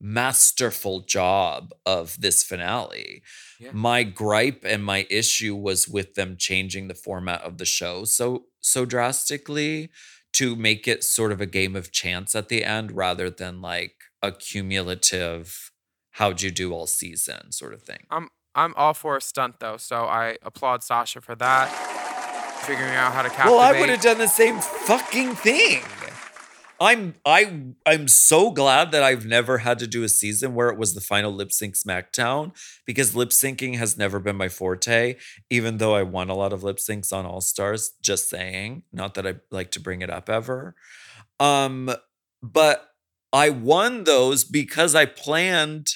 [0.00, 3.22] masterful job of this finale.
[3.58, 3.70] Yeah.
[3.72, 8.44] My gripe and my issue was with them changing the format of the show so
[8.60, 9.90] so drastically
[10.34, 13.94] to make it sort of a game of chance at the end rather than like
[14.22, 15.70] a cumulative
[16.12, 18.04] how'd you do all season sort of thing.
[18.10, 21.68] I'm I'm all for a stunt though, so I applaud Sasha for that.
[22.64, 23.50] Figuring out how to captivate.
[23.50, 25.82] Well, I would have done the same fucking thing.
[26.80, 30.78] I'm I I'm so glad that I've never had to do a season where it
[30.78, 32.54] was the final lip sync SmackDown
[32.84, 35.16] because lip syncing has never been my forte.
[35.48, 38.82] Even though I won a lot of lip syncs on All Stars, just saying.
[38.92, 40.74] Not that I like to bring it up ever.
[41.40, 41.90] Um,
[42.42, 42.90] but
[43.32, 45.88] I won those because I planned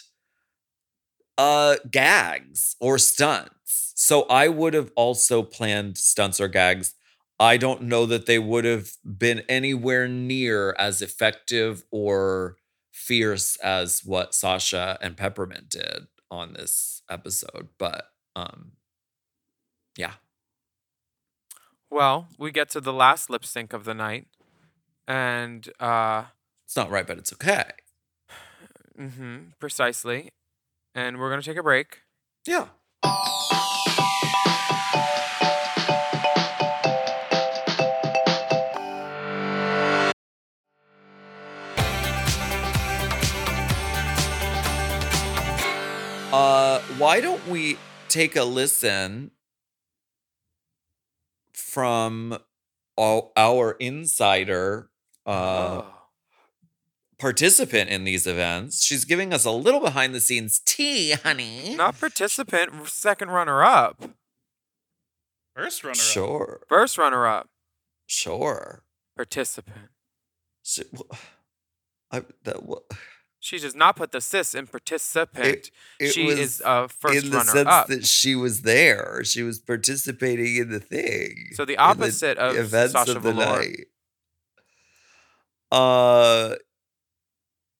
[1.38, 3.92] uh gags or stunts.
[3.96, 6.94] So I would have also planned stunts or gags.
[7.40, 12.56] I don't know that they would have been anywhere near as effective or
[12.92, 18.72] fierce as what Sasha and Peppermint did on this episode, but um
[19.96, 20.12] yeah.
[21.90, 24.28] Well, we get to the last lip sync of the night,
[25.08, 26.24] and uh,
[26.64, 27.64] It's not right, but it's okay.
[28.98, 29.36] Mm-hmm.
[29.58, 30.28] precisely,
[30.94, 32.02] and we're gonna take a break,
[32.46, 32.66] Yeah.
[47.00, 47.78] Why don't we
[48.08, 49.30] take a listen
[51.52, 52.38] from
[52.98, 54.90] our, our insider
[55.26, 55.94] uh, Oh.
[57.18, 58.84] participant in these events?
[58.84, 61.74] She's giving us a little behind the scenes tea, honey.
[61.74, 64.02] Not participant, second runner up.
[65.56, 67.48] First runner Sure, First runner up.
[68.06, 68.84] sure.
[69.16, 69.88] Participant.
[70.62, 71.16] So, wh-
[72.12, 72.78] I, that, wha-
[73.42, 75.70] She does not put the sis in participant.
[75.98, 77.86] it she is a first in the runner sense up.
[77.88, 79.22] that she was there.
[79.24, 81.48] She was participating in the thing.
[81.54, 83.58] So the opposite of events Sasha of the Velour.
[83.60, 83.86] night.
[85.72, 86.56] Uh,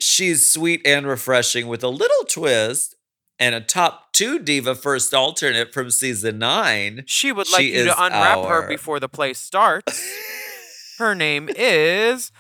[0.01, 2.97] she's sweet and refreshing with a little twist
[3.39, 7.05] and a top two diva first alternate from season nine.
[7.07, 10.09] She would like She you to unwrap her before the play starts.
[10.99, 12.33] her name is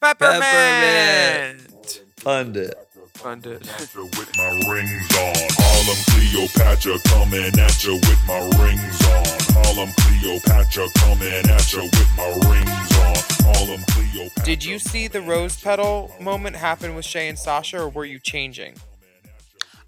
[0.00, 0.42] Peppermint.
[0.42, 2.01] Peppermint.
[2.22, 2.74] Pundit.
[3.14, 3.60] Pundit.
[3.96, 5.34] with my rings on.
[5.58, 9.24] Harlem Cleopatra coming at you with my rings on.
[9.64, 13.54] Harlem Cleopatra coming at you with my rings on.
[13.54, 14.44] Harlem Cleopatra.
[14.44, 18.18] Did you see the rose petal moment happen with Shea and Sasha, or were you
[18.20, 18.74] changing?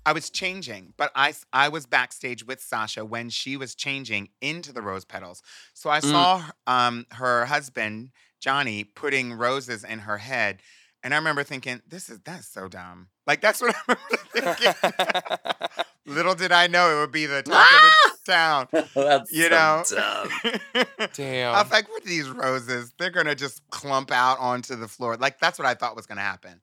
[0.07, 4.28] I was changing, but I s- I was backstage with Sasha when she was changing
[4.43, 5.41] into the rose petals.
[5.72, 6.11] So I Mm.
[6.11, 8.11] saw um her husband
[8.41, 10.61] Johnny putting roses in her head,
[11.05, 13.96] and I remember thinking, "This is that's so dumb." Like that's what I
[14.34, 15.84] remember thinking.
[16.07, 18.68] Little did I know it would be the talk of the town.
[18.94, 21.09] That's You so know, dumb.
[21.14, 21.55] Damn.
[21.55, 22.92] I was like, "What are these roses?
[22.98, 26.20] They're gonna just clump out onto the floor." Like that's what I thought was gonna
[26.20, 26.61] happen.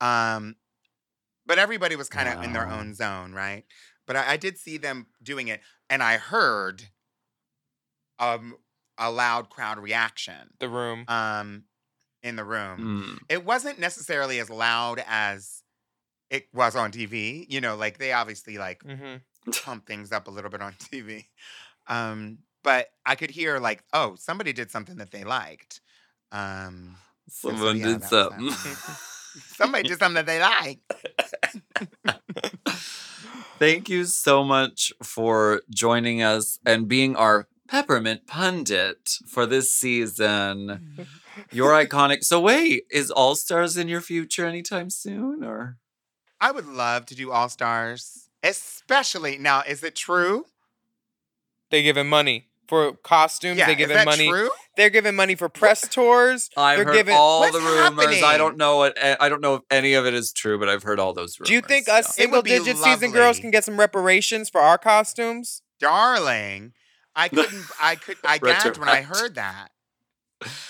[0.00, 0.56] Um,
[1.46, 3.64] but everybody was kind of in their own zone, right?
[4.06, 6.84] But I, I did see them doing it, and I heard
[8.18, 8.56] um
[8.96, 11.04] a loud crowd reaction the room.
[11.08, 11.64] um
[12.24, 13.04] in the room.
[13.04, 13.18] Mm.
[13.28, 15.62] It wasn't necessarily as loud as
[16.30, 17.46] it was on TV.
[17.48, 19.50] You know, like they obviously like Mm-hmm.
[19.62, 21.26] pump things up a little bit on TV.
[21.86, 25.80] Um, but I could hear like, oh, somebody did something that they liked.
[26.32, 26.96] Um,
[27.28, 28.50] so yeah, did something.
[29.54, 30.90] somebody did something that they liked.
[33.58, 40.96] Thank you so much for joining us and being our peppermint pundit for this season.
[41.50, 42.24] You're iconic.
[42.24, 45.78] So wait, is All Stars in your future anytime soon or
[46.40, 49.62] I would love to do All Stars, especially now.
[49.66, 50.46] Is it true?
[51.70, 53.58] They give him money for costumes.
[53.58, 54.28] Yeah, they is give him that money.
[54.28, 54.50] true?
[54.76, 56.50] They're giving money for press tours.
[56.56, 57.14] I've They're heard giving.
[57.16, 58.22] all the rumors.
[58.22, 60.68] I don't know what eh, I don't know if any of it is true, but
[60.68, 61.48] I've heard all those rumors.
[61.48, 61.98] Do you think yeah.
[61.98, 65.62] us single be digit season girls can get some reparations for our costumes?
[65.78, 66.72] Darling,
[67.14, 67.64] I couldn't.
[67.80, 68.16] I could.
[68.24, 69.68] I gagged when I heard that.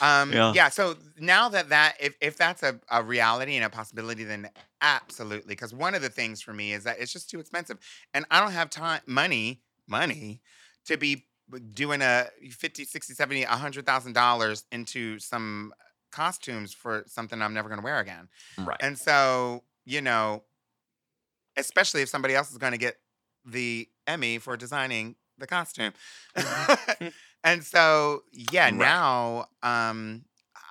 [0.00, 0.52] Um, Yeah.
[0.54, 0.68] yeah.
[0.68, 4.50] So now that that if if that's a, a reality and a possibility, then
[4.80, 5.54] absolutely.
[5.54, 7.78] Because one of the things for me is that it's just too expensive,
[8.12, 10.40] and I don't have time, money, money,
[10.86, 11.26] to be
[11.74, 15.72] doing a 50 60 70 100 thousand dollars into some
[16.10, 18.78] costumes for something i'm never going to wear again right?
[18.80, 20.42] and so you know
[21.56, 22.96] especially if somebody else is going to get
[23.44, 25.92] the emmy for designing the costume
[27.44, 28.74] and so yeah Right.
[28.74, 30.24] now um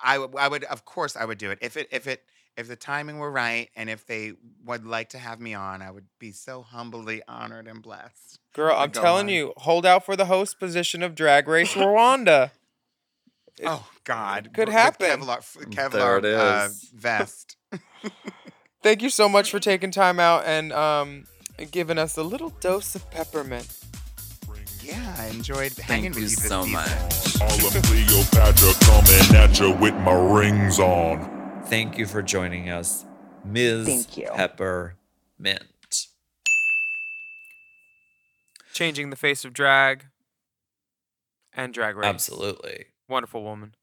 [0.03, 2.23] I, w- I would of course i would do it if it if it
[2.57, 4.33] if the timing were right and if they
[4.65, 8.75] would like to have me on i would be so humbly honored and blessed Girl,
[8.77, 9.33] I'm telling on.
[9.33, 12.51] you, hold out for the host position of Drag Race Rwanda.
[13.57, 15.07] It oh god could with happen.
[15.21, 16.89] kevlar, f- There kevlar uh, is.
[16.93, 17.55] vest
[18.83, 21.25] Thank you so much for taking time out and um,
[21.71, 23.67] giving us a little dose of peppermint.
[24.83, 26.71] Yeah i enjoyed hanging Thank with you you this so season.
[26.73, 27.37] much.
[27.37, 31.61] Harlem Cleopatra coming at you with my rings on.
[31.65, 33.05] Thank you for joining us,
[33.43, 33.85] Ms.
[33.87, 34.29] Thank you.
[34.33, 34.95] Pepper
[35.39, 35.63] Mint.
[38.73, 40.05] Changing the face of drag
[41.53, 42.05] and drag race.
[42.07, 42.85] Absolutely.
[43.07, 43.75] Wonderful woman.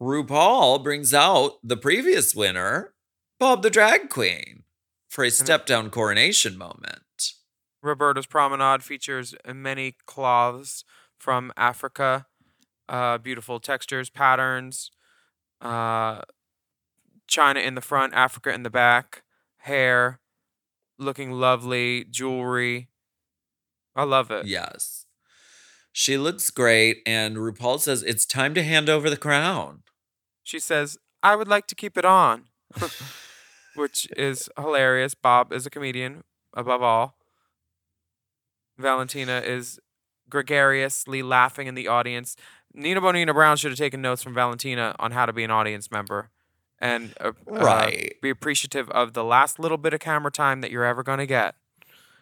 [0.00, 2.94] RuPaul brings out the previous winner,
[3.38, 4.62] Bob the Drag Queen,
[5.08, 7.00] for a step down coronation moment.
[7.82, 10.84] Roberta's Promenade features many cloths
[11.18, 12.26] from Africa,
[12.88, 14.90] uh, beautiful textures, patterns,
[15.60, 16.22] uh,
[17.26, 19.22] China in the front, Africa in the back,
[19.58, 20.20] hair,
[20.98, 22.88] looking lovely, jewelry.
[23.94, 24.46] I love it.
[24.46, 25.06] Yes.
[25.92, 29.82] She looks great, and RuPaul says it's time to hand over the crown.
[30.44, 32.44] She says, I would like to keep it on,
[33.74, 35.14] which is hilarious.
[35.14, 36.22] Bob is a comedian.
[36.54, 37.17] above all.
[38.78, 39.78] Valentina is
[40.30, 42.36] gregariously laughing in the audience.
[42.74, 45.90] Nina Bo'nina Brown should have taken notes from Valentina on how to be an audience
[45.90, 46.30] member
[46.78, 48.14] and uh, uh, Right.
[48.22, 51.26] be appreciative of the last little bit of camera time that you're ever going to
[51.26, 51.54] get.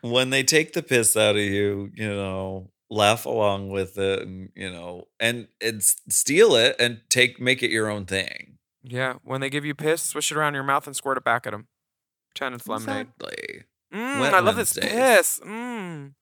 [0.03, 4.51] when they take the piss out of you, you know, laugh along with it, and
[4.55, 8.59] you know, and and steal it and take make it your own thing.
[8.85, 11.45] Yeah, when they give you piss, swish it around your mouth and squirt it back
[11.47, 11.67] at them.
[12.31, 13.09] Pretend it's lemonade.
[13.21, 13.65] Exactly.
[13.93, 15.41] Mm, I love this piss.
[15.45, 16.13] Mm.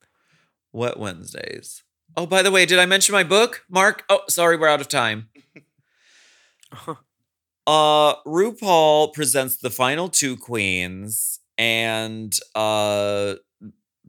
[0.74, 1.84] Wet Wednesdays.
[2.16, 4.04] Oh, by the way, did I mention my book, Mark?
[4.08, 5.28] Oh, sorry, we're out of time.
[7.66, 13.34] uh, RuPaul presents the final two queens, and uh,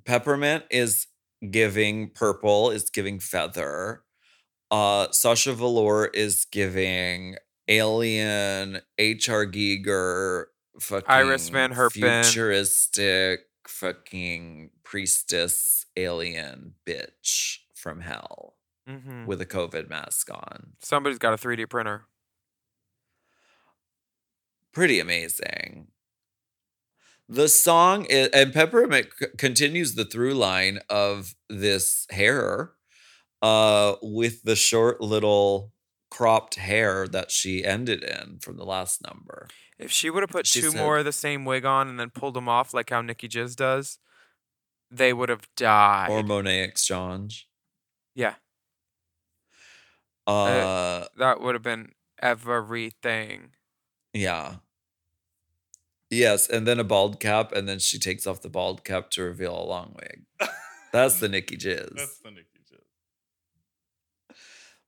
[0.06, 1.08] Peppermint is
[1.50, 4.04] giving purple, is giving feather.
[4.72, 7.36] Uh, Sasha Velour is giving
[7.68, 9.46] alien H.R.
[9.46, 10.46] Giger,
[10.80, 12.24] fucking Iris Van Herpen.
[12.24, 19.26] futuristic fucking priestess alien bitch from hell Mhm.
[19.26, 20.74] with a COVID mask on.
[20.82, 22.06] Somebody's got a 3D printer.
[24.72, 25.88] Pretty amazing.
[27.28, 32.74] The song is, and Peppermint c- continues the through line of this hair
[33.42, 35.74] uh with the short little
[36.12, 39.48] cropped hair that she ended in from the last number.
[39.78, 42.00] If she would have put She two said- more of the same wig on and
[42.00, 43.98] then pulled them off like how Nikki Jizz does,
[44.98, 46.10] they would have died.
[46.10, 47.48] Or Monét X Change.
[48.16, 48.36] yeah,
[50.28, 51.92] Uh that would have been
[52.22, 53.52] everything.
[54.14, 54.56] yeah.
[56.12, 59.24] Yes, and then a bald cap, and then she takes off the bald cap to
[59.24, 60.24] reveal a long wig.
[60.94, 61.94] That's the Nikki Jizz.
[61.96, 64.36] That's the Nikki Jizz.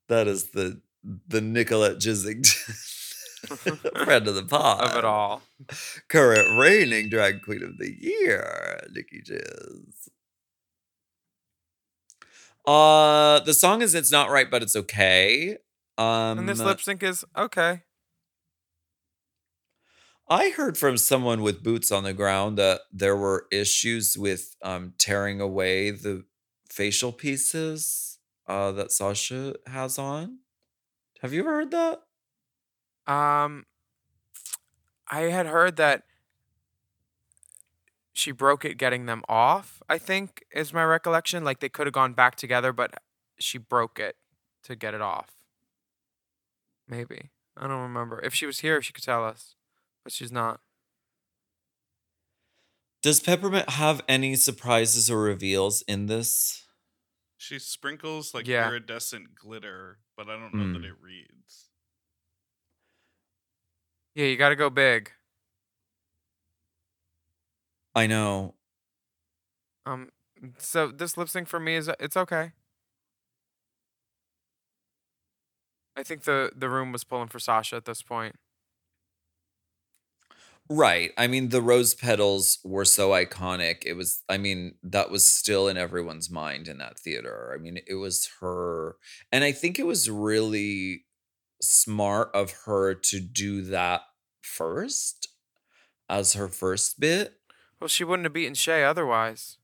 [0.07, 0.79] That is the
[1.27, 2.45] the Nicolette Jizzing
[4.05, 5.41] friend of the pod Of it all.
[6.07, 10.09] Current reigning drag queen of the year, Nikki Jizz.
[12.65, 15.57] Uh the song is It's Not Right, but it's okay.
[15.97, 17.83] Um and this lip sync is okay.
[20.29, 24.93] I heard from someone with boots on the ground that there were issues with um
[24.97, 26.25] tearing away the
[26.69, 28.17] facial pieces
[28.47, 30.39] uh that Sasha has on.
[31.21, 32.01] Have you ever heard that?
[33.07, 33.65] Um,
[35.09, 36.03] I had heard that
[38.13, 39.81] she broke it getting them off.
[39.87, 41.43] I think is my recollection.
[41.43, 42.95] Like they could have gone back together, but
[43.39, 44.17] she broke it
[44.63, 45.35] to get it off.
[46.87, 48.19] Maybe I don't remember.
[48.21, 49.55] If she was here, she could tell us,
[50.03, 50.61] but she's not.
[53.01, 56.65] Does Peppermint have any surprises or reveals in this?
[57.37, 58.67] She sprinkles like Yeah.
[58.67, 60.85] iridescent glitter, but I don't know that Mm.
[60.85, 61.66] it reads.
[64.17, 65.11] Yeah, you got to go big.
[67.95, 68.55] I know.
[69.85, 70.09] Um,
[70.57, 72.51] so this lip sync for me is it's okay.
[75.95, 78.35] I think the the room was pulling for Sasha at this point.
[80.69, 81.11] Right.
[81.17, 83.83] I mean, the rose petals were so iconic.
[83.85, 87.53] It was, I mean, that was still in everyone's mind in that theater.
[87.55, 88.97] I mean, it was her.
[89.31, 91.05] And I think it was really
[91.61, 94.01] smart of her to do that
[94.41, 95.27] first
[96.09, 97.39] as her first bit.
[97.79, 99.57] Well, she wouldn't have beaten Shea otherwise.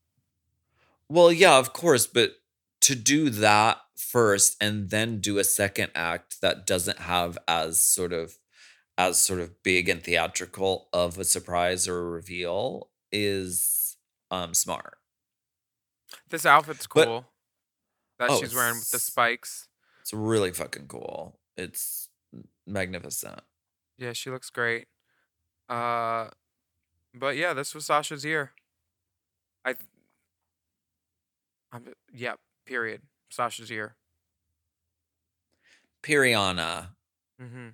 [1.10, 2.34] Well, yeah, of course, but
[2.82, 8.14] to do that first and then do a second act that doesn't have as sort
[8.14, 8.38] of
[8.98, 13.96] as sort of big and theatrical of a surprise or a reveal is
[14.30, 14.98] um smart.
[16.30, 17.26] This outfit's But- cool.
[18.20, 19.68] that Oh, she's wearing with the spikes.
[20.02, 21.40] It's really fucking cool.
[21.58, 22.10] It's
[22.66, 23.42] magnificent.
[23.98, 24.88] Yeah, she looks great.
[25.70, 26.28] Uh,
[27.14, 28.52] but yeah, this was Sasha's year.
[29.66, 29.74] I.
[29.74, 29.86] th-
[31.72, 32.34] I'm, yeah.
[32.66, 33.02] Period.
[33.30, 33.96] Sasha's year.
[36.02, 36.90] Piriana.
[37.42, 37.70] Mm-hmm.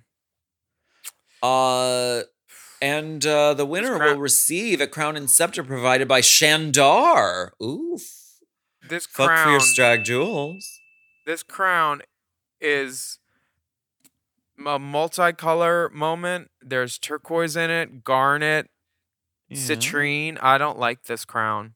[1.42, 2.22] Uh
[2.82, 7.50] and uh the winner crown- will receive a crown and scepter provided by Shandar.
[7.62, 8.02] Oof.
[8.88, 9.46] This Fuck crown.
[9.60, 10.80] fierce drag jewels.
[11.26, 12.02] this crown
[12.60, 13.18] is
[14.66, 16.50] a multicolor moment.
[16.62, 18.68] There's turquoise in it, garnet,
[19.52, 20.38] citrine.
[20.42, 21.74] I don't like this crown.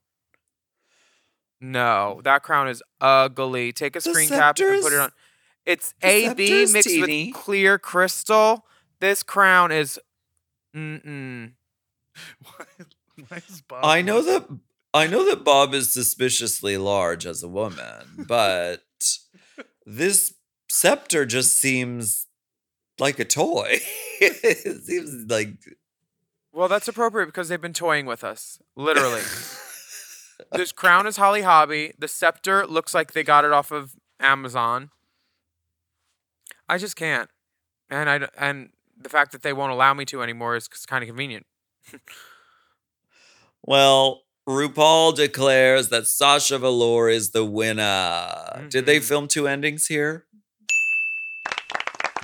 [1.61, 3.71] No, that crown is ugly.
[3.71, 5.11] Take a The screen cap and put it on.
[5.65, 7.27] It's the AB mixed teeny.
[7.27, 8.65] with clear crystal.
[8.99, 9.99] This crown is
[10.75, 11.53] mm-mm.
[12.43, 12.65] Why,
[13.27, 14.47] why is Bob I know that
[14.93, 18.83] I know that Bob is suspiciously large as a woman, but
[19.85, 20.33] this
[20.69, 22.27] scepter just seems
[22.99, 23.79] like a toy.
[24.21, 25.49] it seems like
[26.53, 28.59] Well, that's appropriate because they've been toying with us.
[28.75, 29.21] Literally.
[30.51, 31.93] This crown is Holly Hobbie.
[31.97, 34.89] The scepter looks like they got it off of Amazon.
[36.67, 37.29] I just can't,
[37.89, 41.07] and I and the fact that they won't allow me to anymore is kind of
[41.07, 41.45] convenient.
[43.67, 48.67] Well, RuPaul declares that Sasha Velour is the winner.
[48.69, 49.05] Did they mm-hmm.
[49.05, 50.25] film two endings here?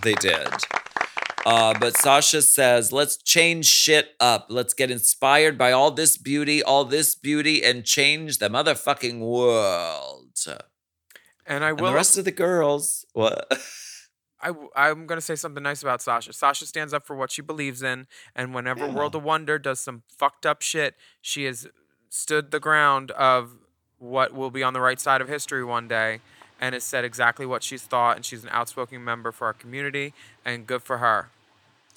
[0.03, 0.47] They did.
[1.45, 4.47] Uh, but Sasha says, let's change shit up.
[4.49, 10.27] Let's get inspired by all this beauty, all this beauty, and change the motherfucking world.
[11.45, 11.79] And I will.
[11.79, 13.51] And the rest of the girls, what?
[14.41, 16.33] I, I'm going to say something nice about Sasha.
[16.33, 20.03] Sasha stands up for what she believes in, and whenever World of Wonder does some
[20.07, 21.67] fucked up shit, she has
[22.09, 23.57] stood the ground of
[23.97, 26.21] what will be on the right side of history one day
[26.61, 30.13] and has said exactly what she's thought, and she's an outspoken member for our community,
[30.45, 31.29] and good for her.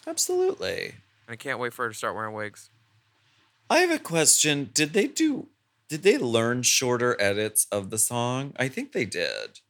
[0.06, 0.94] Absolutely.
[1.26, 2.70] And I can't wait for her to start wearing wigs.
[3.70, 4.70] I have a question.
[4.72, 5.48] Did they do
[5.88, 8.54] did they learn shorter edits of the song?
[8.58, 9.60] I think they did.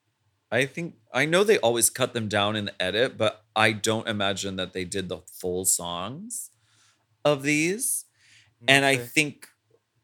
[0.51, 4.09] I think I know they always cut them down in the edit, but I don't
[4.09, 6.51] imagine that they did the full songs
[7.25, 8.05] of these.
[8.63, 9.49] Mm, and I think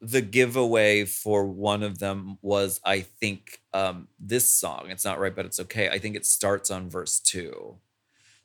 [0.01, 4.87] the giveaway for one of them was I think um this song.
[4.89, 5.89] It's not right, but it's okay.
[5.89, 7.77] I think it starts on verse 2.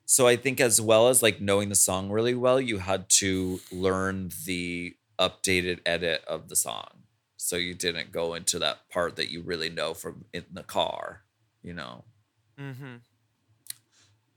[0.06, 3.60] So I think as well as like knowing the song really well, you had to
[3.72, 6.90] learn the updated edit of the song.
[7.38, 11.22] So you didn't go into that part that you really know from in the car,
[11.64, 12.04] you know.
[12.60, 12.96] Mm-hmm.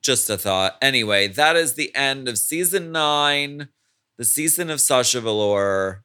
[0.01, 0.77] Just a thought.
[0.81, 3.69] Anyway, that is the end of season 9,
[4.17, 6.05] the season of Sasha Velour.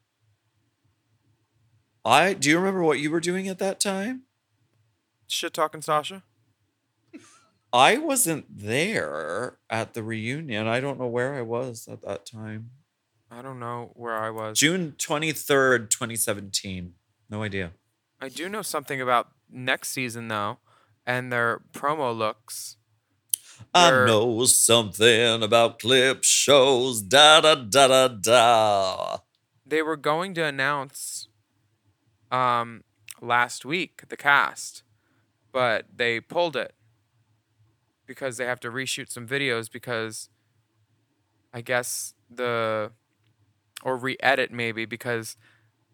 [2.04, 4.22] I do you remember what you were doing at that time?
[5.26, 6.22] Shit talking Sasha?
[7.72, 10.68] I wasn't there at the reunion.
[10.68, 12.70] I don't know where I was at that time.
[13.30, 14.56] I don't know where I was.
[14.56, 16.94] June 23rd, 2017.
[17.28, 17.72] No idea.
[18.20, 20.58] I do know something about next season, though,
[21.04, 22.76] and their promo looks.
[23.74, 27.02] I know something about clip shows.
[27.02, 29.16] Da da da da da.
[29.66, 31.26] they were going to announce
[32.30, 32.82] um
[33.20, 34.82] last week the cast
[35.52, 36.74] but they pulled it
[38.06, 40.28] because they have to reshoot some videos because
[41.52, 42.90] i guess the
[43.82, 45.36] or re-edit maybe because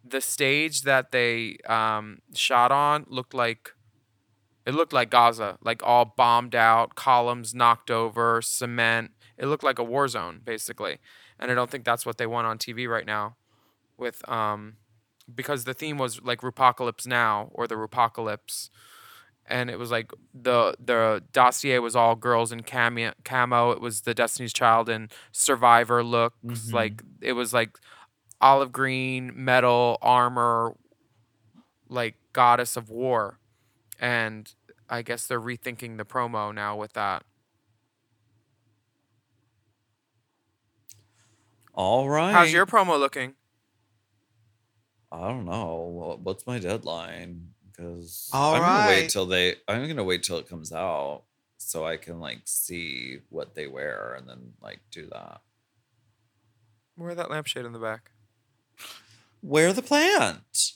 [0.04, 3.74] the stage that they um shot on looked like
[4.66, 9.10] it looked like gaza like all bombed out columns knocked over cement.
[9.36, 10.98] It looked like a war zone basically.
[11.38, 13.36] And i don't think that's what they want on tv right now
[13.96, 14.76] with um
[15.34, 18.70] because the theme was like Rupocalypse Now or the Rupocalypse.
[19.46, 23.12] And it was like the the dossier was all girls in camo.
[23.24, 23.72] camo.
[23.72, 26.36] It was the Destiny's Child and Survivor looks.
[26.44, 26.72] Mhm.
[26.72, 27.78] Like it was like
[28.40, 30.76] olive green metal armor,
[31.88, 33.38] like goddess of war.
[33.98, 34.52] And
[34.88, 37.24] I guess they're rethinking the promo now with that.
[41.74, 42.32] All right.
[42.32, 43.34] How's your promo looking?
[45.12, 46.18] I don't know.
[46.22, 47.48] What's my deadline?
[47.70, 49.56] Because All I'm gonna wait till they.
[49.66, 51.22] I'm gonna wait till it comes out
[51.56, 55.40] so I can like see what they wear and then like do that.
[56.96, 58.10] Wear that lampshade in the back.
[59.42, 60.72] Wear the plant.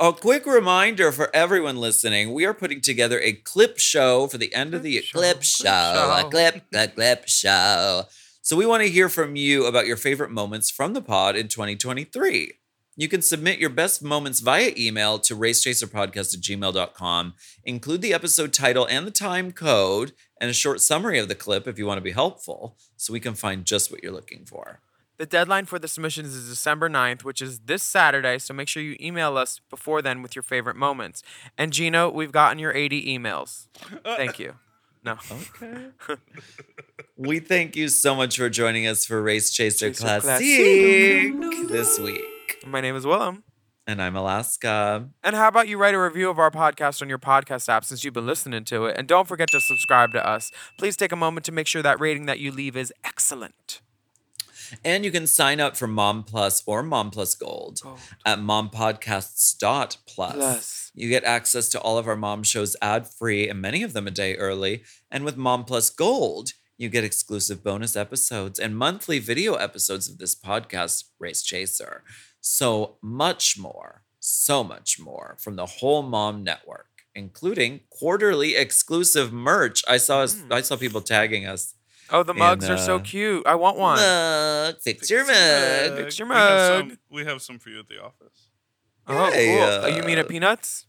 [0.00, 4.54] A quick reminder for everyone listening: we are putting together a clip show for the
[4.54, 5.02] end of the year.
[5.12, 8.04] Clip show, a clip, a clip show.
[8.40, 11.48] So we want to hear from you about your favorite moments from the pod in
[11.48, 12.52] 2023.
[12.96, 17.34] You can submit your best moments via email to racechaserpodcast at gmail.com.
[17.64, 21.66] Include the episode title and the time code and a short summary of the clip
[21.66, 24.80] if you want to be helpful, so we can find just what you're looking for.
[25.16, 28.82] The deadline for the submissions is December 9th, which is this Saturday, so make sure
[28.82, 31.22] you email us before then with your favorite moments.
[31.56, 33.68] And Gino, we've gotten your 80 emails.
[34.04, 34.54] Thank you.
[35.04, 35.18] No.
[35.30, 35.86] Okay.
[37.16, 40.38] We thank you so much for joining us for Race Chaser, Chaser
[41.68, 42.33] this week.
[42.66, 43.42] My name is Willam.
[43.86, 45.10] And I'm Alaska.
[45.22, 48.02] And how about you write a review of our podcast on your podcast app since
[48.02, 48.96] you've been listening to it?
[48.96, 50.50] And don't forget to subscribe to us.
[50.78, 53.82] Please take a moment to make sure that rating that you leave is excellent.
[54.82, 57.82] And you can sign up for Mom Plus or Mom Plus Gold
[58.24, 59.96] at mompodcasts.plus.
[60.06, 60.90] Plus.
[60.94, 64.06] You get access to all of our mom shows ad free and many of them
[64.06, 64.82] a day early.
[65.10, 70.18] And with Mom Plus Gold, you get exclusive bonus episodes and monthly video episodes of
[70.18, 72.02] this podcast, Race Chaser.
[72.46, 79.82] So much more, so much more from the whole mom network, including quarterly exclusive merch.
[79.88, 81.72] I saw us, I saw people tagging us.
[82.10, 83.46] Oh, the in, mugs are so uh, cute.
[83.46, 83.96] I want one.
[83.96, 85.96] Mug, fix your mug.
[85.96, 86.90] Fix your We have, mug.
[86.90, 88.48] some, we have some for you at the office.
[89.06, 89.62] Oh, Hey, cool.
[89.64, 90.84] uh, Oh, you mean at Peanuts?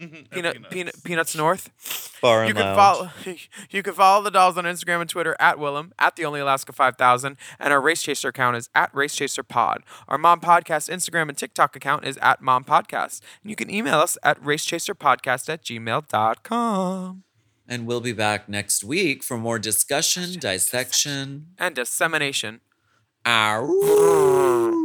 [0.00, 0.74] Mhm, Peanut, Peanuts.
[0.74, 2.18] peanut, Peanuts North.
[2.20, 2.76] Bar and you can lounge.
[2.76, 3.10] follow
[3.70, 6.72] you can follow the dolls on Instagram and Twitter at Willam at the Only Alaska
[6.72, 9.82] Five Thousand, and our Race Chaser account is at Race Chaser Pod.
[10.08, 13.98] Our Mom Podcast Instagram and TikTok account is at Mom Podcast, and you can email
[14.00, 17.22] us at racechaserpodcast at gmail.com.
[17.68, 22.60] And we'll be back next week for more discussion, dissection, and dissemination.
[23.26, 24.80] Ow.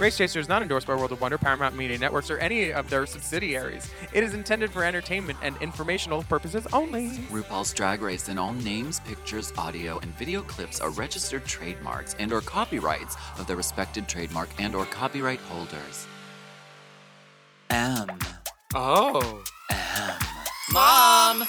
[0.00, 2.88] Race Chaser is not endorsed by World of Wonder, Paramount Media Networks, or any of
[2.88, 3.90] their subsidiaries.
[4.14, 7.10] It is intended for entertainment and informational purposes only.
[7.30, 12.32] RuPaul's Drag Race and all names, pictures, audio, and video clips are registered trademarks and
[12.32, 16.06] or copyrights of their respected trademark and or copyright holders.
[17.68, 18.08] M.
[18.74, 19.44] Oh.
[19.70, 20.18] M.
[20.72, 21.46] Mom!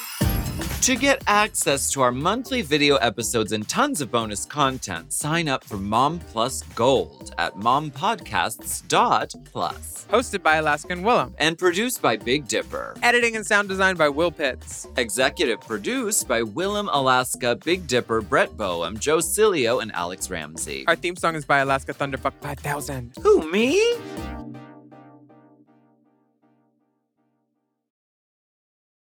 [0.81, 5.63] To get access to our monthly video episodes and tons of bonus content, sign up
[5.63, 10.07] for Mom Plus Gold at mompodcasts.plus.
[10.09, 11.33] Hosted by Alaskan Willam.
[11.37, 12.95] And produced by Big Dipper.
[13.03, 14.87] Editing and sound design by Will Pitts.
[14.97, 20.85] Executive produced by Willam Alaska, Big Dipper, Brett Boehm, Joe Cilio, and Alex Ramsey.
[20.87, 23.13] Our theme song is by Alaska Thunderfuck 5000.
[23.21, 23.95] Who, me?